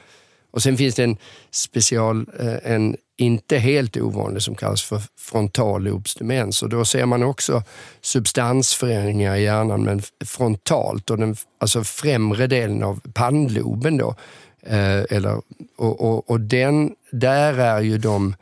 Och 0.50 0.62
sen 0.62 0.76
finns 0.76 0.94
det 0.94 1.04
en 1.04 1.16
special, 1.50 2.26
eh, 2.40 2.72
en 2.72 2.96
inte 3.16 3.58
helt 3.58 3.96
ovanlig 3.96 4.42
som 4.42 4.54
kallas 4.54 4.82
för 4.82 5.02
frontallobsdemens 5.18 6.62
och 6.62 6.68
då 6.68 6.84
ser 6.84 7.06
man 7.06 7.22
också 7.22 7.62
substansförändringar 8.00 9.36
i 9.36 9.42
hjärnan 9.42 9.84
men 9.84 10.02
frontalt 10.24 11.10
och 11.10 11.18
den 11.18 11.36
alltså 11.60 11.84
främre 11.84 12.46
delen 12.46 12.82
av 12.82 13.00
pannloben 13.14 13.96
då. 13.96 14.14
Eh, 14.62 15.02
eller, 15.10 15.40
och, 15.76 16.00
och, 16.00 16.30
och 16.30 16.40
den, 16.40 16.94
där 17.12 17.58
är 17.58 17.80
ju 17.80 17.98
de 17.98 18.34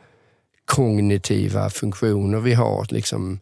kognitiva 0.65 1.69
funktioner 1.69 2.39
vi 2.39 2.53
har 2.53 2.87
liksom 2.89 3.39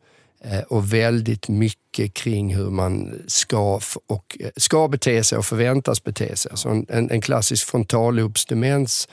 och 0.68 0.94
väldigt 0.94 1.48
mycket 1.48 2.14
kring 2.14 2.56
hur 2.56 2.70
man 2.70 3.22
ska, 3.28 3.80
och, 4.08 4.38
eh, 4.40 4.50
ska 4.58 4.88
bete 4.88 5.24
sig 5.24 5.38
och 5.38 5.46
förväntas 5.46 6.04
bete 6.04 6.36
sig. 6.36 6.52
Så 6.56 6.70
en, 6.70 6.86
en 6.90 7.22
klassisk 7.22 7.68
frontallobsdemens 7.68 9.08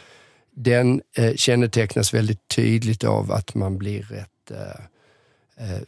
den 0.57 1.01
eh, 1.17 1.35
kännetecknas 1.35 2.15
väldigt 2.15 2.49
tydligt 2.49 3.05
av 3.05 3.33
att 3.33 3.55
man 3.55 3.79
blir 3.79 4.03
rätt... 4.03 4.51
Eh, 4.51 5.75
eh, 5.75 5.81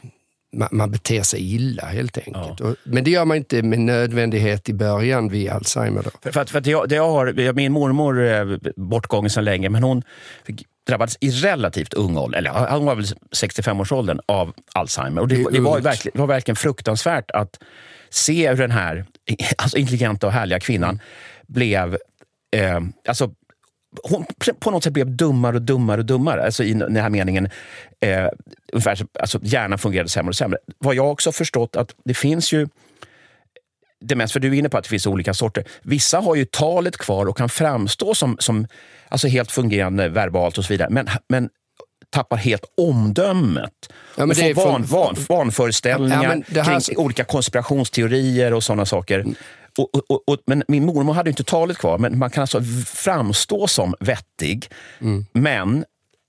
man, 0.56 0.68
man 0.72 0.90
beter 0.90 1.22
sig 1.22 1.54
illa 1.54 1.86
helt 1.86 2.18
enkelt. 2.18 2.60
Ja. 2.60 2.66
Och, 2.66 2.76
men 2.84 3.04
det 3.04 3.10
gör 3.10 3.24
man 3.24 3.36
inte 3.36 3.62
med 3.62 3.78
nödvändighet 3.78 4.68
i 4.68 4.74
början 4.74 5.28
vid 5.28 5.50
Alzheimer. 5.50 6.02
Då. 6.02 6.10
För, 6.22 6.32
för, 6.32 6.44
för 6.44 6.58
att 6.58 6.66
jag, 6.66 6.92
jag 6.92 7.10
har, 7.10 7.52
min 7.52 7.72
mormor 7.72 8.20
är 8.20 8.60
bortgången 8.76 9.30
sedan 9.30 9.44
länge, 9.44 9.68
men 9.68 9.82
hon 9.82 10.02
drabbades 10.88 11.16
i 11.20 11.30
relativt 11.30 11.94
ung 11.94 12.16
ålder, 12.16 12.38
eller 12.38 12.50
han 12.50 12.84
var 12.84 12.94
väl 12.94 13.04
65-årsåldern, 13.04 14.20
av 14.26 14.52
Alzheimer. 14.72 15.20
Och 15.20 15.28
det, 15.28 15.50
det, 15.50 15.60
var 15.60 15.80
verkligen, 15.80 16.12
det 16.14 16.20
var 16.20 16.26
verkligen 16.26 16.56
fruktansvärt 16.56 17.30
att 17.30 17.58
se 18.10 18.48
hur 18.48 18.56
den 18.56 18.70
här 18.70 19.04
alltså 19.58 19.78
intelligenta 19.78 20.26
och 20.26 20.32
härliga 20.32 20.60
kvinnan 20.60 21.00
blev... 21.46 21.98
Eh, 22.56 22.80
alltså, 23.08 23.30
hon 24.02 24.24
på 24.60 24.70
något 24.70 24.84
sätt 24.84 24.92
blev 24.92 25.16
dummare 25.16 25.56
och 25.56 25.62
dummare 25.62 26.00
och 26.00 26.04
dummare. 26.04 26.44
Alltså 26.44 26.64
I 26.64 26.72
den 26.72 26.96
här 26.96 27.10
meningen, 27.10 27.48
eh, 28.00 28.28
ungefär, 28.72 28.98
alltså, 29.20 29.38
hjärnan 29.42 29.78
fungerade 29.78 30.08
sämre 30.08 30.28
och 30.28 30.36
sämre. 30.36 30.58
Vad 30.78 30.94
jag 30.94 31.10
också 31.10 31.32
förstått 31.32 31.76
att 31.76 31.94
det 32.04 32.14
finns 32.14 32.52
ju 32.52 32.68
demens, 34.02 34.32
för 34.32 34.40
du 34.40 34.48
är 34.48 34.52
inne 34.54 34.68
på 34.68 34.78
att 34.78 34.84
det 34.84 34.90
finns 34.90 35.06
olika 35.06 35.34
sorter. 35.34 35.64
Vissa 35.82 36.18
har 36.18 36.34
ju 36.34 36.44
talet 36.44 36.96
kvar 36.96 37.26
och 37.26 37.36
kan 37.36 37.48
framstå 37.48 38.14
som, 38.14 38.36
som 38.38 38.66
alltså 39.08 39.28
helt 39.28 39.52
fungerande 39.52 40.08
verbalt 40.08 40.58
och 40.58 40.64
så 40.64 40.72
vidare. 40.72 40.90
Men, 40.90 41.08
men 41.28 41.48
tappar 42.10 42.36
helt 42.36 42.64
omdömet. 42.76 43.72
Ja, 44.16 44.24
och 44.24 44.36
får 44.36 44.54
van, 44.54 44.82
van, 44.82 45.16
vanföreställningar 45.28 46.42
ja, 46.54 46.62
här... 46.62 46.80
kring 46.80 46.96
olika 46.98 47.24
konspirationsteorier 47.24 48.54
och 48.54 48.64
sådana 48.64 48.86
saker. 48.86 49.18
Mm. 49.18 49.34
Och, 49.78 50.10
och, 50.10 50.28
och, 50.28 50.38
men 50.46 50.62
min 50.68 50.86
mormor 50.86 51.12
hade 51.12 51.30
inte 51.30 51.44
talet 51.44 51.78
kvar, 51.78 51.98
men 51.98 52.18
man 52.18 52.30
kan 52.30 52.40
alltså 52.40 52.62
framstå 52.86 53.66
som 53.66 53.94
vettig, 54.00 54.68
mm. 55.00 55.26
men 55.32 55.84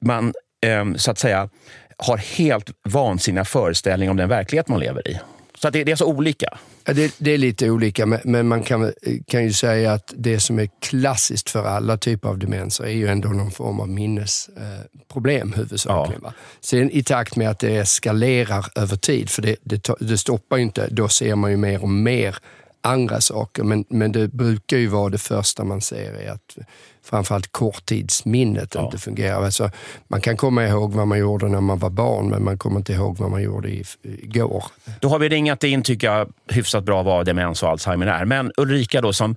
man 0.06 0.34
eh, 0.66 0.94
så 0.96 1.12
att 1.12 1.20
säga 1.20 1.50
har 1.98 2.18
helt 2.18 2.70
vansinniga 2.90 3.46
föreställningar 3.46 4.12
om 4.12 4.18
den 4.18 4.30
verklighet 4.30 4.68
man 4.68 4.80
lever 4.80 5.08
i. 5.08 5.20
Så 5.64 5.70
det, 5.70 5.84
det, 5.84 5.92
är 5.92 5.96
så 5.96 6.06
olika. 6.06 6.58
Ja, 6.86 6.94
det, 6.94 7.16
det, 7.18 7.32
är 7.32 7.38
lite 7.38 7.70
olika, 7.70 8.06
men 8.24 8.48
man 8.48 8.64
kan, 8.64 8.94
kan 9.28 9.44
ju 9.44 9.54
säga 9.54 9.94
att 9.94 10.14
det 10.18 10.40
som 10.40 10.60
är 10.60 10.70
klassiskt 10.82 11.50
för 11.50 11.66
alla 11.66 11.98
typer 11.98 12.30
av 12.30 12.38
demenser 12.38 12.84
är 12.84 12.90
ju 12.90 13.08
ändå 13.08 13.30
någon 13.30 13.52
form 13.52 13.80
av 13.80 13.90
minnesproblem 13.90 15.54
eh, 15.54 15.58
huvudsakligen. 15.58 16.22
Ja. 16.24 16.34
Sen 16.62 16.92
i 16.92 17.04
takt 17.04 17.36
med 17.36 17.50
att 17.50 17.60
det 17.60 17.76
eskalerar 17.78 18.66
över 18.76 18.96
tid, 18.96 19.30
för 19.30 19.42
det, 19.42 19.56
det, 19.64 19.90
det 20.00 20.18
stoppar 20.18 20.58
ju 20.58 20.64
inte, 20.64 20.88
då 20.92 21.08
ser 21.08 21.36
man 21.36 21.52
ju 21.52 21.58
mer 21.58 21.82
och 21.82 21.90
mer 21.90 22.38
andra 22.84 23.22
saker. 23.22 23.64
Men, 23.64 23.86
men 23.90 24.12
det 24.12 24.28
brukar 24.28 24.78
ju 24.78 24.88
vara 24.88 25.10
det 25.10 25.18
första 25.18 25.64
man 25.64 25.82
ser 25.82 26.14
är 26.14 26.32
att 26.32 26.58
framförallt 27.04 27.52
korttidsminnet 27.52 28.76
ja. 28.76 28.86
inte 28.86 28.98
fungerar. 28.98 29.44
Alltså, 29.44 29.72
man 30.08 30.22
kan 30.22 30.38
komma 30.38 30.66
ihåg 30.68 30.94
vad 30.94 31.08
man 31.08 31.20
gjorde 31.20 31.48
när 31.48 31.62
man 31.62 31.80
var 31.80 31.90
barn, 31.90 32.30
men 32.30 32.44
man 32.44 32.58
kommer 32.58 32.78
inte 32.78 32.94
ihåg 32.94 33.18
vad 33.18 33.32
man 33.32 33.42
gjorde 33.44 33.70
i, 33.70 33.84
igår. 34.04 34.64
Då 35.00 35.10
har 35.10 35.20
vi 35.20 35.30
ringat 35.30 35.64
in, 35.64 35.84
tycker 35.84 36.08
jag, 36.08 36.34
hyfsat 36.48 36.84
bra 36.84 37.04
vad 37.04 37.26
demens 37.26 37.64
och 37.64 37.70
Alzheimer 37.70 38.08
är. 38.08 38.26
Men 38.26 38.52
Ulrika 38.58 39.02
då 39.02 39.14
som 39.14 39.36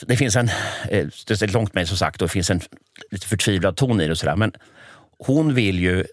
det 0.00 0.16
finns 0.16 0.36
en, 0.36 0.48
eh, 0.88 1.06
det 1.26 1.42
är 1.42 1.52
långt 1.52 1.74
mejl 1.74 1.86
som 1.86 1.96
sagt 1.96 2.22
och 2.22 2.28
det 2.28 2.32
finns 2.32 2.50
en 2.50 2.60
lite 3.10 3.26
förtvivlad 3.26 3.76
ton 3.76 4.00
i 4.00 4.04
det. 4.04 4.10
Och 4.10 4.18
sådär, 4.18 4.36
men 4.36 4.52
hon 5.18 5.54
vill 5.54 5.78
ju 5.78 6.04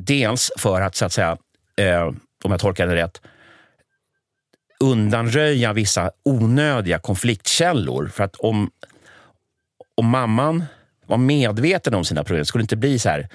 dels 0.00 0.50
för 0.58 0.80
att, 0.80 0.96
så 0.96 1.04
att 1.04 1.12
säga, 1.12 1.36
eh, 1.76 2.06
om 2.44 2.50
jag 2.50 2.60
tolkar 2.60 2.86
det 2.86 2.94
rätt, 2.94 3.20
undanröja 4.84 5.72
vissa 5.72 6.10
onödiga 6.22 6.98
konfliktkällor. 6.98 8.08
För 8.08 8.24
att 8.24 8.36
om, 8.36 8.70
om 9.94 10.06
mamman 10.06 10.64
var 11.06 11.16
medveten 11.16 11.94
om 11.94 12.04
sina 12.04 12.24
problem 12.24 12.44
skulle 12.44 12.62
det 12.62 12.64
inte 12.64 12.76
bli 12.76 12.98
så 12.98 13.08
här 13.08 13.28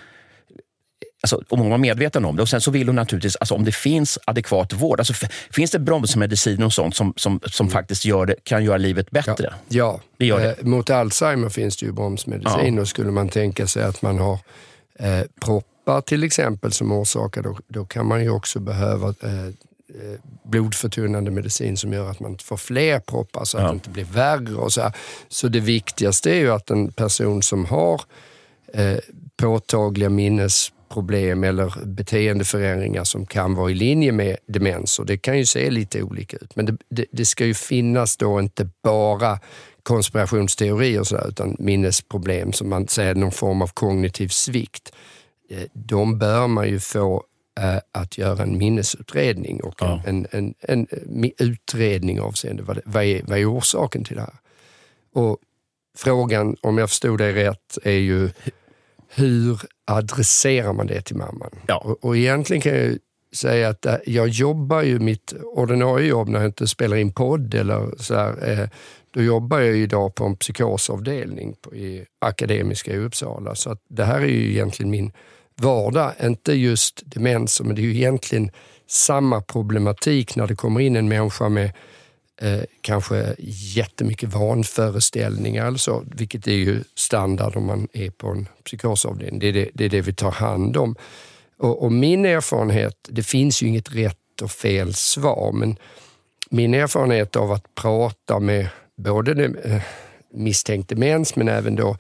Alltså, 1.24 1.42
om 1.50 1.60
hon 1.60 1.70
var 1.70 1.78
medveten 1.78 2.26
om 2.26 2.36
det. 2.36 2.42
Och 2.42 2.50
sen 2.50 2.62
så 2.62 2.72
vill 2.72 2.88
hon 2.88 2.96
naturligtvis, 2.96 3.36
alltså, 3.36 3.56
om 3.56 3.64
det 3.64 3.72
finns 3.72 4.20
adekvat 4.26 4.74
vård. 4.74 5.00
Alltså, 5.00 5.14
finns 5.52 5.72
det 5.72 5.80
bromsmedicin 5.80 6.64
och 6.64 6.74
sånt 6.74 6.96
som, 6.96 7.14
som, 7.18 7.40
som 7.46 7.66
mm. 7.66 7.72
faktiskt 7.72 8.06
gör 8.06 8.26
det, 8.26 8.36
kan 8.44 8.64
göra 8.64 8.78
livet 8.78 9.12
bättre? 9.12 9.54
Ja, 9.68 10.02
ja. 10.18 10.42
Eh, 10.42 10.54
mot 10.62 10.90
Alzheimer 10.90 11.50
finns 11.50 11.78
det 11.78 11.86
ju 11.86 11.92
bromsmedicin. 11.92 12.76
Ja. 12.76 12.82
Och 12.82 12.88
skulle 12.88 13.12
man 13.12 13.30
tänka 13.30 13.68
sig 13.68 13.84
att 13.84 14.02
man 14.02 14.20
har 14.20 14.40
eh, 15.00 15.22
proppar 15.42 16.02
till 16.02 16.24
exempel 16.24 16.72
som 16.72 16.92
orsakar, 16.92 17.42
då, 17.42 17.58
då 17.68 17.86
kan 17.86 18.06
man 18.06 18.24
ju 18.24 18.30
också 18.30 18.60
behöva 18.60 19.14
eh, 19.24 19.46
eh 19.46 19.54
blodförtunnande 20.44 21.32
medicin 21.32 21.78
som 21.78 21.94
gör 21.94 22.10
att 22.10 22.20
man 22.20 22.38
får 22.38 22.58
fler 22.58 23.00
proppar 23.00 23.46
så 23.46 23.58
att 23.58 23.64
ja. 23.64 23.70
det 23.70 23.74
inte 23.74 23.90
blir 23.90 24.06
värre. 24.06 24.56
Och 24.56 24.74
så, 24.74 24.82
här. 24.82 24.94
så 25.28 25.48
det 25.48 25.60
viktigaste 25.60 26.32
är 26.32 26.36
ju 26.36 26.52
att 26.52 26.70
en 26.70 26.92
person 26.92 27.44
som 27.44 27.66
har 27.66 28.02
eh, 28.74 28.98
påtagliga 29.38 30.10
minnes 30.10 30.72
problem 30.90 31.44
eller 31.44 31.86
beteendeförändringar 31.86 33.04
som 33.04 33.26
kan 33.26 33.56
vara 33.56 33.72
i 33.72 33.74
linje 33.74 34.12
med 34.12 34.38
demens. 34.48 35.00
Och 35.00 35.06
det 35.06 35.18
kan 35.18 35.38
ju 35.38 35.46
se 35.46 35.70
lite 35.70 36.04
olika 36.04 36.38
ut. 36.38 36.56
Men 36.56 36.66
det, 36.66 36.78
det, 36.90 37.06
det 37.12 37.26
ska 37.26 37.46
ju 37.46 37.54
finnas 37.54 38.18
då 38.18 38.40
inte 38.40 38.70
bara 38.84 39.40
konspirationsteorier 39.84 41.00
och 41.00 41.08
sådär, 41.08 41.28
utan 41.30 41.56
minnesproblem 41.60 42.54
som 42.54 42.70
man 42.70 42.88
säger 42.88 43.16
någon 43.16 43.32
form 43.32 43.62
av 43.62 43.68
kognitiv 43.68 44.28
svikt. 44.28 44.94
Eh, 45.50 45.64
de 45.74 46.20
bör 46.20 46.48
man 46.48 46.68
ju 46.68 46.80
få 46.80 47.24
att 47.92 48.18
göra 48.18 48.44
en 48.44 48.58
minnesutredning 48.58 49.64
och 49.64 49.76
ja. 49.80 50.02
en, 50.06 50.28
en, 50.32 50.54
en, 50.60 50.88
en, 50.92 51.32
utredning 51.38 52.22
avseende 52.22 52.64
vad, 52.64 52.76
det, 52.76 52.82
vad, 52.86 53.04
är, 53.04 53.22
vad 53.28 53.40
är 53.40 53.58
orsaken 53.58 54.04
till 54.04 54.16
det 54.16 54.22
här. 54.22 54.36
Och 55.14 55.38
frågan, 55.98 56.56
om 56.62 56.78
jag 56.78 56.90
förstod 56.90 57.18
dig 57.18 57.34
rätt, 57.34 57.78
är 57.84 57.92
ju 57.92 58.30
hur 59.10 59.62
adresserar 59.86 60.74
man 60.74 60.88
det 60.88 61.02
till 61.02 61.16
mamman? 61.16 61.52
Ja. 61.68 61.78
Och, 61.78 62.06
och 62.06 62.18
egentligen 62.18 62.62
kan 62.62 62.76
jag 62.76 62.98
säga 63.36 63.70
att 63.70 63.86
äh, 63.86 63.96
jag 64.06 64.28
jobbar 64.28 64.82
ju 64.82 65.00
mitt 65.00 65.34
ordinarie 65.44 66.08
jobb 66.08 66.30
när 66.30 66.40
jag 66.40 66.48
inte 66.48 66.68
spelar 66.68 66.98
in 66.98 67.14
podd 67.14 67.54
eller 67.54 67.96
så 67.98 68.16
här, 68.16 68.50
eh, 68.50 68.70
då 69.12 69.22
jobbar 69.22 69.60
jag 69.60 69.78
idag 69.78 70.16
på 70.16 70.26
en 70.26 70.36
psykosavdelning 70.36 71.56
på, 71.62 71.76
i 71.76 72.06
Akademiska 72.20 72.94
i 72.94 72.98
Uppsala. 72.98 73.56
Så 73.56 73.72
att 73.72 73.82
det 73.90 74.06
här 74.06 74.22
är 74.22 74.28
ju 74.28 74.52
egentligen 74.52 74.90
min 74.90 75.12
vardag. 75.64 76.14
Inte 76.24 76.54
just 76.54 77.02
demenser, 77.06 77.64
men 77.64 77.76
det 77.76 77.82
är 77.82 77.84
ju 77.84 77.96
egentligen 77.96 78.52
samma 78.88 79.42
problematik 79.42 80.36
när 80.36 80.48
det 80.48 80.56
kommer 80.56 80.80
in 80.80 80.96
en 80.96 81.08
människa 81.08 81.50
med 81.50 81.72
eh, 82.42 82.62
kanske 82.82 83.36
jättemycket 83.76 84.34
vanföreställningar, 84.34 85.66
alltså, 85.66 86.04
vilket 86.16 86.48
är 86.48 86.52
ju 86.52 86.84
standard 86.96 87.56
om 87.56 87.66
man 87.66 87.88
är 87.94 88.10
på 88.10 88.28
en 88.28 88.48
psykosavdelning. 88.66 89.40
Det 89.40 89.48
är 89.48 89.54
det, 89.54 89.70
det, 89.74 89.86
är 89.86 89.90
det 89.90 90.02
vi 90.02 90.14
tar 90.14 90.32
hand 90.32 90.78
om. 90.78 90.96
Och, 91.58 91.84
och, 91.84 91.92
min 91.92 92.26
erfarenhet, 92.26 92.98
det 93.10 93.24
finns 93.24 93.64
ju 93.64 93.68
inget 93.68 93.96
rätt 93.96 94.42
och 94.42 94.52
fel 94.52 94.94
svar, 94.94 95.52
men 95.52 95.78
min 96.50 96.74
erfarenhet 96.74 97.36
av 97.36 97.52
att 97.52 97.76
prata 97.76 98.40
med 98.40 98.68
både 98.96 99.46
eh, 99.46 99.82
misstänkt 100.34 100.90
demens 100.90 101.36
men 101.36 101.48
även 101.48 101.76
då 101.76 101.98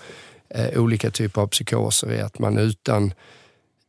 eh, 0.49 0.81
olika 0.81 1.09
typer 1.09 1.41
av 1.41 1.47
psykoser 1.47 2.11
är 2.11 2.23
att 2.23 2.39
man 2.39 2.57
utan, 2.57 3.13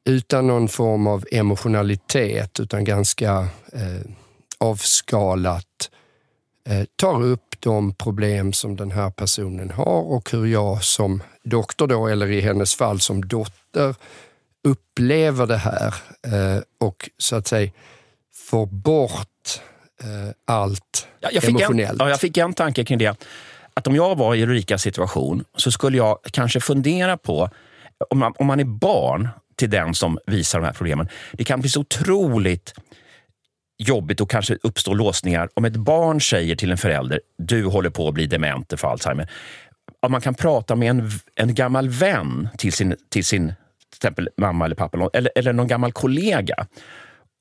utan 0.05 0.47
någon 0.47 0.69
form 0.69 1.07
av 1.07 1.25
emotionalitet, 1.33 2.61
utan 2.61 2.85
ganska 2.85 3.49
eh, 3.73 4.11
avskalat 4.59 5.91
Eh, 6.69 6.85
tar 6.97 7.23
upp 7.23 7.61
de 7.61 7.95
problem 7.95 8.53
som 8.53 8.77
den 8.77 8.91
här 8.91 9.11
personen 9.11 9.71
har 9.71 10.03
och 10.03 10.31
hur 10.31 10.47
jag 10.47 10.85
som 10.85 11.23
doktor 11.43 11.87
då, 11.87 12.07
eller 12.07 12.31
i 12.31 12.41
hennes 12.41 12.75
fall 12.75 13.01
som 13.01 13.29
dotter, 13.29 13.95
upplever 14.69 15.47
det 15.47 15.57
här 15.57 15.95
eh, 16.27 16.63
och 16.81 17.11
så 17.19 17.37
att 17.37 17.47
säga 17.47 17.71
får 18.35 18.67
bort 18.67 19.61
eh, 20.03 20.35
allt 20.45 21.09
ja, 21.21 21.29
jag 21.33 21.45
emotionellt. 21.45 22.01
En, 22.01 22.07
ja, 22.07 22.11
jag 22.11 22.21
fick 22.21 22.37
en 22.37 22.55
tanke 22.55 22.85
kring 22.85 22.99
det. 22.99 23.17
Att 23.75 23.87
om 23.87 23.97
jag 23.97 24.17
var 24.19 24.35
i 24.35 24.43
Ulrikas 24.43 24.83
situation 24.83 25.45
så 25.57 25.71
skulle 25.71 25.97
jag 25.97 26.19
kanske 26.31 26.61
fundera 26.61 27.17
på, 27.17 27.51
om 28.11 28.19
man, 28.19 28.35
om 28.39 28.47
man 28.47 28.61
är 28.61 28.65
barn 28.65 29.29
till 29.65 29.71
den 29.71 29.95
som 29.95 30.19
visar 30.27 30.61
de 30.61 30.65
här 30.67 30.73
problemen, 30.73 31.09
det 31.33 31.45
kan 31.45 31.61
bli 31.61 31.71
så 31.71 31.81
otroligt 31.81 32.75
jobbigt 33.79 34.21
och 34.21 34.31
kanske 34.31 34.59
uppstår 34.63 34.95
låsningar. 34.95 35.49
Om 35.55 35.65
ett 35.65 35.77
barn 35.77 36.21
säger 36.21 36.57
till 36.57 36.71
en 36.71 36.79
förälder, 36.79 37.21
du 37.39 37.65
håller 37.65 37.91
på 37.91 38.09
att 38.09 38.15
bli 38.15 38.27
dement 38.27 38.73
för 38.77 38.89
Alzheimer. 38.89 39.31
Om 40.01 40.13
man 40.13 40.21
kan 40.21 40.35
prata 40.35 40.77
med 40.77 40.91
en, 40.91 41.11
en 41.35 41.55
gammal 41.55 41.89
vän 41.89 42.49
till 42.59 42.73
sin, 42.73 42.97
till 43.09 43.25
sin 43.25 43.47
till 43.49 43.99
exempel 43.99 44.29
mamma 44.37 44.65
eller 44.65 44.77
pappa 44.77 45.11
eller, 45.13 45.33
eller 45.35 45.53
någon 45.53 45.69
gammal 45.69 45.93
kollega. 45.93 46.67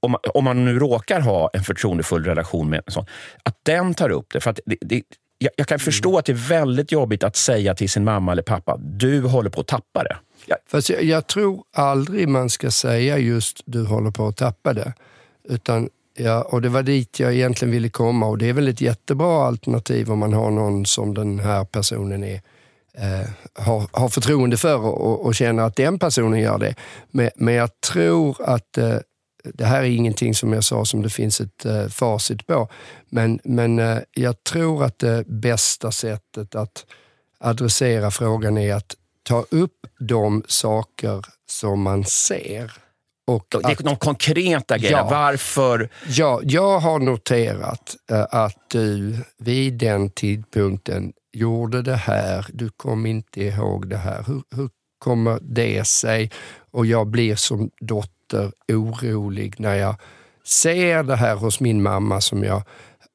Om, 0.02 0.16
om 0.34 0.44
man 0.44 0.66
nu 0.66 0.80
råkar 0.80 1.22
ha 1.22 1.50
en 1.54 1.64
förtroendefull 1.64 2.24
relation 2.24 2.70
med 2.70 2.82
en 2.86 2.92
sån, 2.92 3.06
att 3.44 3.56
den 3.64 3.94
tar 3.94 4.10
upp 4.10 4.34
det. 4.34 4.40
För 4.40 4.52
att 4.52 4.60
det, 4.66 4.78
det 4.82 5.02
jag, 5.38 5.52
jag, 5.58 5.68
kan 5.68 5.80
förstå 5.80 6.10
mm. 6.10 6.20
att 6.20 6.26
det 6.26 6.32
är 6.32 6.50
väldigt 6.50 6.92
jobbigt 6.92 7.24
att 7.24 7.36
säga 7.36 7.76
till 7.76 7.90
sin 7.90 8.04
mamma 8.04 8.32
eller 8.32 8.44
pappa, 8.44 8.78
du 8.78 9.22
håller 9.22 9.50
på 9.50 9.62
att 9.62 9.68
tappa 9.68 10.04
det. 10.04 10.18
Ja. 10.46 10.56
Fast 10.68 10.90
jag, 10.90 11.04
jag 11.04 11.28
tror 11.28 11.64
aldrig 11.74 12.28
man 12.28 12.50
ska 12.50 12.72
säga 12.72 13.18
just 13.18 13.62
du 13.66 13.86
håller 13.86 14.12
på 14.12 14.28
att 14.28 14.38
tappa 14.38 14.74
det. 14.74 14.94
Utan 15.50 15.90
Ja, 16.16 16.42
och 16.42 16.62
det 16.62 16.70
var 16.70 16.84
dit 16.84 17.20
jag 17.20 17.34
egentligen 17.34 17.72
ville 17.72 17.90
komma 17.90 18.26
och 18.26 18.38
det 18.38 18.50
är 18.50 18.54
väl 18.54 18.68
ett 18.68 18.82
jättebra 18.82 19.48
alternativ 19.48 20.12
om 20.12 20.20
man 20.20 20.34
har 20.34 20.52
någon 20.52 20.86
som 20.86 21.14
den 21.14 21.40
här 21.40 21.66
personen 21.66 22.24
är, 22.24 22.42
eh, 22.98 23.30
har, 23.54 23.88
har 23.92 24.10
förtroende 24.10 24.58
för 24.58 24.80
och, 24.80 25.26
och, 25.26 25.36
känner 25.36 25.64
att 25.64 25.76
den 25.76 26.00
personen 26.00 26.40
gör 26.40 26.58
det. 26.58 26.76
Men, 27.12 27.30
men 27.36 27.54
jag 27.54 27.82
tror 27.82 28.38
att 28.42 28.78
eh, 28.78 28.98
det 29.44 29.66
här 29.66 29.80
är 29.80 29.88
ingenting 29.88 30.36
som 30.36 30.54
jag 30.54 30.64
sa 30.64 30.86
som 30.86 31.02
det 31.02 31.10
finns 31.10 31.42
ett 31.42 31.66
eh, 31.66 31.88
facit 31.88 32.48
på. 32.48 32.70
Men, 33.10 33.40
men 33.44 33.80
eh, 33.80 33.98
jag 34.12 34.44
tror 34.44 34.84
att 34.84 35.00
det 35.00 35.28
bästa 35.28 35.92
sättet 35.92 36.56
att 36.56 36.86
adressera 37.40 38.12
frågan 38.12 38.58
är 38.58 38.76
att 38.76 38.96
ta 39.24 39.46
upp 39.50 39.88
de 40.00 40.44
saker 40.48 41.26
som 41.50 41.82
man 41.82 42.06
ser 42.06 42.72
och 43.28 43.46
det 43.50 43.58
är 43.58 43.72
att, 43.72 43.78
de 43.78 43.96
konkreta 43.96 44.78
grejerna. 44.78 44.98
Ja, 44.98 45.10
Varför? 45.10 45.90
Ja, 46.08 46.42
jag 46.44 46.80
har 46.80 47.00
noterat 47.00 47.96
äh, 48.12 48.26
att 48.30 48.58
du 48.68 49.18
vid 49.38 49.74
den 49.74 50.10
tidpunkten 50.10 51.14
gjorde 51.34 51.82
det 51.82 51.96
här. 51.96 52.46
Du 52.54 52.70
kom 52.70 53.06
inte 53.06 53.42
ihåg 53.42 53.88
det 53.88 53.98
här. 53.98 54.24
Hur, 54.28 54.44
hur 54.56 54.70
kommer 55.00 55.40
det 55.42 55.88
sig? 55.88 56.32
Och 56.72 56.86
jag 56.86 57.08
blir 57.08 57.36
som 57.36 57.70
dotter 57.82 58.52
orolig 58.68 59.60
när 59.60 59.76
jag 59.76 59.96
ser 60.46 61.04
det 61.04 61.16
här 61.16 61.36
hos 61.36 61.60
min 61.60 61.82
mamma 61.82 62.22
som 62.22 62.44
jag 62.44 62.64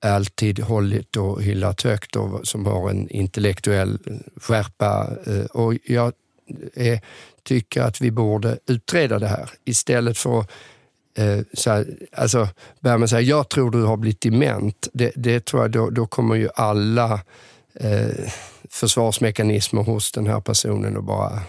alltid 0.01 0.59
hållit 0.59 1.17
och 1.17 1.43
hyllat 1.43 1.83
högt 1.83 2.17
och 2.17 2.49
som 2.49 2.67
har 2.67 2.91
en 2.91 3.09
intellektuell 3.09 3.99
skärpa. 4.37 5.11
Eh, 5.27 5.45
och 5.45 5.75
jag 5.85 6.13
är 6.75 7.01
tycker 7.43 7.83
att 7.83 8.01
vi 8.01 8.11
borde 8.11 8.59
utreda 8.67 9.19
det 9.19 9.29
här 9.29 9.51
istället 9.65 10.19
för 10.19 10.39
eh, 11.19 11.39
så 11.53 11.71
här, 11.71 11.87
alltså, 12.13 12.49
börjar 12.81 12.99
man 12.99 13.09
säga 13.09 13.21
jag 13.21 13.49
tror 13.49 13.71
du 13.71 13.83
har 13.83 13.97
blivit 13.97 14.21
dement, 14.21 14.89
det, 14.93 15.13
det 15.17 15.45
tror 15.45 15.63
jag 15.63 15.71
då, 15.71 15.91
då 15.91 16.07
kommer 16.07 16.35
ju 16.35 16.49
alla 16.55 17.21
eh, 17.75 18.31
försvarsmekanismer 18.71 19.83
hos 19.83 20.13
den 20.13 20.27
här 20.27 20.41
personen 20.41 20.97
och 20.97 21.05
bara 21.05 21.33
eh, 21.33 21.41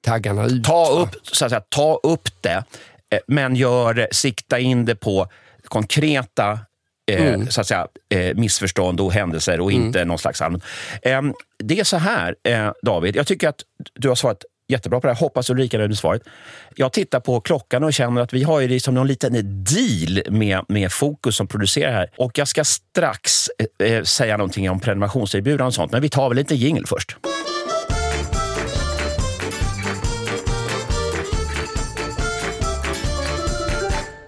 taggarna 0.00 0.46
ut. 0.46 0.64
Ta 0.64 0.88
upp, 0.88 1.16
så 1.22 1.44
att 1.44 1.50
säga, 1.50 1.62
ta 1.68 2.00
upp 2.02 2.28
det, 2.40 2.64
eh, 3.10 3.18
men 3.26 3.56
gör, 3.56 4.08
sikta 4.12 4.58
in 4.58 4.84
det 4.84 4.96
på 4.96 5.26
konkreta 5.64 6.52
eh, 6.52 6.58
mm. 7.18 7.50
så 7.50 7.60
att 7.60 7.66
säga, 7.66 7.86
missförstånd 8.34 9.00
och 9.00 9.12
händelser 9.12 9.60
och 9.60 9.72
mm. 9.72 9.86
inte 9.86 10.04
någon 10.04 10.18
slags 10.18 10.42
allmän. 10.42 10.60
Ehm, 11.02 11.34
det 11.58 11.80
är 11.80 11.84
så 11.84 11.96
här, 11.96 12.34
David, 12.82 13.16
jag 13.16 13.26
tycker 13.26 13.48
att 13.48 13.60
du 13.94 14.08
har 14.08 14.14
svarat 14.14 14.44
jättebra 14.70 15.00
på 15.00 15.06
det 15.06 15.12
här. 15.12 15.20
Hoppas 15.20 15.50
Ulrika 15.50 15.78
nöjd 15.78 15.90
med 15.90 15.98
svaret. 15.98 16.22
Jag 16.74 16.92
tittar 16.92 17.20
på 17.20 17.40
klockan 17.40 17.84
och 17.84 17.92
känner 17.92 18.20
att 18.22 18.32
vi 18.32 18.42
har 18.42 18.60
ju 18.60 18.68
liksom 18.68 18.94
någon 18.94 19.06
liten 19.06 19.64
deal 19.64 20.22
med, 20.30 20.64
med 20.68 20.92
Fokus 20.92 21.36
som 21.36 21.46
producerar 21.46 21.92
här. 21.92 22.10
Och 22.16 22.38
jag 22.38 22.48
ska 22.48 22.64
strax 22.64 23.46
eh, 23.84 24.02
säga 24.02 24.36
någonting 24.36 24.70
om 24.70 24.80
prenumerationserbjudanden 24.80 25.66
och 25.66 25.74
sånt, 25.74 25.92
men 25.92 26.02
vi 26.02 26.08
tar 26.08 26.28
väl 26.28 26.36
lite 26.36 26.54
jingel 26.54 26.86
först. 26.86 27.16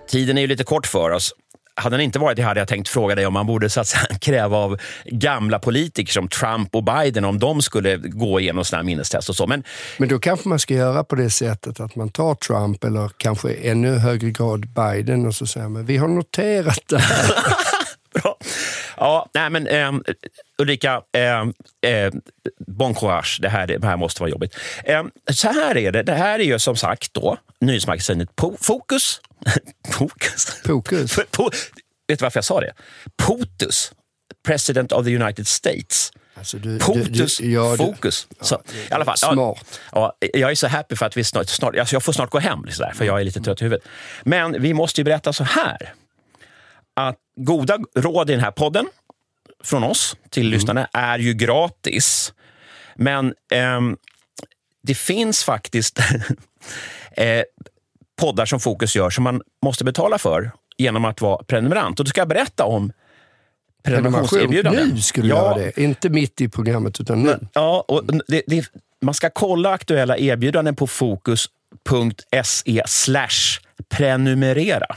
Tiden 0.09 0.39
är 0.39 0.43
ju 0.43 0.49
lite 0.49 0.65
kort 0.65 0.87
för 0.87 1.11
oss 1.11 1.35
hade 1.75 1.97
den 1.97 2.05
inte 2.05 2.19
varit 2.19 2.37
det 2.37 2.43
hade 2.43 2.61
jag 2.61 2.69
tänkt 2.69 2.89
fråga 2.89 3.15
dig 3.15 3.27
om 3.27 3.33
man 3.33 3.47
borde 3.47 3.71
så 3.71 3.81
att 3.81 3.87
säga, 3.87 4.05
kräva 4.21 4.57
av 4.57 4.81
gamla 5.05 5.59
politiker 5.59 6.13
som 6.13 6.29
Trump 6.29 6.75
och 6.75 6.85
Biden 6.85 7.25
om 7.25 7.39
de 7.39 7.63
skulle 7.63 7.97
gå 7.97 8.41
igenom 8.41 8.65
sådana 8.65 8.83
här 8.83 8.87
minnestest 8.87 9.29
och 9.29 9.37
så. 9.37 9.47
Men, 9.47 9.63
Men 9.99 10.09
då 10.09 10.19
kanske 10.19 10.49
man 10.49 10.59
ska 10.59 10.75
göra 10.75 11.05
på 11.05 11.15
det 11.15 11.31
sättet 11.31 11.81
att 11.81 11.97
man 11.97 12.09
tar 12.09 12.35
Trump 12.35 12.85
eller 12.85 13.11
kanske 13.17 13.55
ännu 13.55 13.99
högre 13.99 14.31
grad 14.31 14.69
Biden 14.69 15.27
och 15.27 15.35
så 15.35 15.47
säger 15.47 15.69
man 15.69 15.87
vi 15.87 15.97
har 15.97 16.09
noterat 16.09 16.83
det 16.89 16.99
här. 16.99 17.33
Bra. 18.23 18.37
Ja, 19.03 19.31
nej 19.35 19.51
men 19.51 19.67
eh, 19.67 19.93
Ulrika, 20.59 21.03
eh, 21.13 21.41
eh, 21.93 22.13
bon 22.67 22.95
courage. 22.95 23.39
Det 23.43 23.49
här, 23.49 23.67
det 23.67 23.87
här 23.87 23.97
måste 23.97 24.23
vara 24.23 24.31
jobbigt. 24.31 24.57
Eh, 24.85 25.03
så 25.33 25.49
här 25.49 25.77
är 25.77 25.93
det. 25.93 26.03
Det 26.03 26.15
här 26.15 26.39
är 26.39 26.45
ju 26.45 26.59
som 26.59 26.77
sagt 26.77 27.15
då 27.15 27.37
nyhetsmagasinet 27.61 28.29
Fokus. 28.61 29.21
Fokus? 29.93 30.61
Fokus. 30.65 31.71
Vet 32.09 32.19
du 32.19 32.23
varför 32.23 32.39
jag 32.39 32.45
sa 32.45 32.61
det? 32.61 32.73
POTUS, 33.17 33.93
President 34.47 34.93
of 34.93 35.05
the 35.05 35.17
United 35.17 35.47
States. 35.47 36.13
Alltså 36.35 36.57
du, 36.59 36.79
POTUS 36.79 37.37
du, 37.37 37.45
du, 37.45 37.53
ja, 37.53 37.77
Fokus. 37.77 38.27
Så, 38.41 38.55
ja, 38.55 38.73
i 38.91 38.93
alla 38.95 39.05
fall, 39.05 39.19
smart. 39.19 39.81
Ja, 39.93 40.17
jag 40.21 40.51
är 40.51 40.55
så 40.55 40.69
happy 40.69 40.97
för 40.97 41.07
att 41.07 41.17
vi 41.17 41.25
snart, 41.25 41.49
snart 41.49 41.77
alltså 41.77 41.95
jag 41.95 42.03
får 42.03 42.13
snart 42.13 42.31
gå 42.31 42.39
hem, 42.39 42.67
så 42.71 42.83
där, 42.83 42.93
för 42.93 43.05
jag 43.05 43.21
är 43.21 43.25
lite 43.25 43.41
trött 43.41 43.61
i 43.61 43.65
huvudet. 43.65 43.89
Men 44.23 44.63
vi 44.63 44.75
måste 44.75 45.01
ju 45.01 45.05
berätta 45.05 45.33
så 45.33 45.45
här. 45.45 45.95
Att 46.95 47.19
goda 47.37 47.79
råd 47.95 48.31
i 48.31 48.33
den 48.33 48.43
här 48.43 48.51
podden 48.51 48.87
från 49.65 49.85
oss 49.85 50.17
till 50.31 50.43
mm. 50.43 50.53
lyssnarna 50.53 50.89
är 50.93 51.19
ju 51.19 51.35
gratis. 51.35 52.33
Men 52.95 53.35
ehm, 53.53 53.97
det 54.83 54.95
finns 54.95 55.45
faktiskt 55.45 55.99
eh, 57.17 57.43
poddar 58.21 58.47
som 58.47 58.61
Fokus 58.61 58.97
gör 58.97 59.11
som 59.11 59.25
man 59.25 59.43
måste 59.65 59.85
betala 59.85 60.19
för 60.19 60.51
genom 60.77 61.05
att 61.05 61.21
vara 61.21 61.45
prenumerant. 61.45 61.99
Och 61.99 62.05
då 62.05 62.09
ska 62.09 62.21
jag 62.21 62.29
berätta 62.29 62.65
om 62.65 62.93
prenumerationserbjudanden. 63.83 64.89
Nu 64.89 65.01
skulle 65.01 65.29
ja. 65.29 65.37
göra 65.37 65.55
det, 65.55 65.81
inte 65.81 66.09
mitt 66.09 66.41
i 66.41 66.49
programmet 66.49 67.01
utan 67.01 67.23
nu. 67.23 67.39
Ja, 67.53 67.85
och 67.89 68.05
det, 68.29 68.43
det, 68.47 68.67
man 69.01 69.15
ska 69.15 69.31
kolla 69.31 69.71
aktuella 69.71 70.19
erbjudanden 70.19 70.77
på 70.77 70.87
fokus.se 70.87 72.83
prenumerera. 73.89 74.97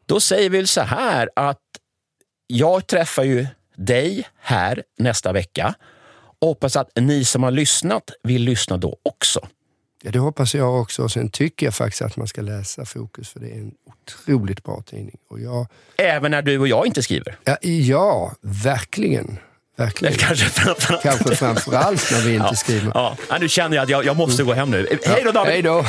Då 0.05 0.19
säger 0.19 0.49
vi 0.49 0.67
så 0.67 0.81
här 0.81 1.29
att 1.35 1.61
jag 2.47 2.87
träffar 2.87 3.23
ju 3.23 3.47
dig 3.77 4.27
här 4.39 4.83
nästa 4.97 5.33
vecka 5.33 5.75
och 6.39 6.47
hoppas 6.47 6.75
att 6.75 6.89
ni 6.95 7.25
som 7.25 7.43
har 7.43 7.51
lyssnat 7.51 8.03
vill 8.23 8.43
lyssna 8.43 8.77
då 8.77 8.97
också. 9.03 9.47
Ja, 10.03 10.11
det 10.11 10.19
hoppas 10.19 10.55
jag 10.55 10.81
också. 10.81 11.09
Sen 11.09 11.29
tycker 11.29 11.65
jag 11.65 11.75
faktiskt 11.75 12.01
att 12.01 12.17
man 12.17 12.27
ska 12.27 12.41
läsa 12.41 12.85
Fokus 12.85 13.29
för 13.29 13.39
det 13.39 13.49
är 13.49 13.55
en 13.55 13.71
otroligt 13.85 14.63
bra 14.63 14.81
tidning. 14.81 15.17
Och 15.29 15.39
jag... 15.39 15.67
Även 15.97 16.31
när 16.31 16.41
du 16.41 16.59
och 16.59 16.67
jag 16.67 16.87
inte 16.87 17.03
skriver? 17.03 17.37
Ja, 17.43 17.57
ja 17.61 18.33
verkligen. 18.41 19.39
Verkligen. 19.77 20.17
kanske 20.17 20.45
framförallt. 20.45 21.03
Kanske 21.03 21.35
framförallt 21.35 22.11
när 22.11 22.21
vi 22.21 22.33
inte 22.33 22.47
ja. 22.49 22.55
skriver. 22.55 22.91
Ja. 22.93 23.17
Ja, 23.29 23.37
nu 23.37 23.49
känner 23.49 23.75
jag 23.75 23.83
att 23.83 23.89
jag, 23.89 24.05
jag 24.05 24.17
måste 24.17 24.43
gå 24.43 24.53
hem 24.53 24.71
nu. 24.71 24.87
Hej 25.05 25.21
då 25.25 25.31
David! 25.31 25.53
Hej 25.53 25.61
då! 25.61 25.85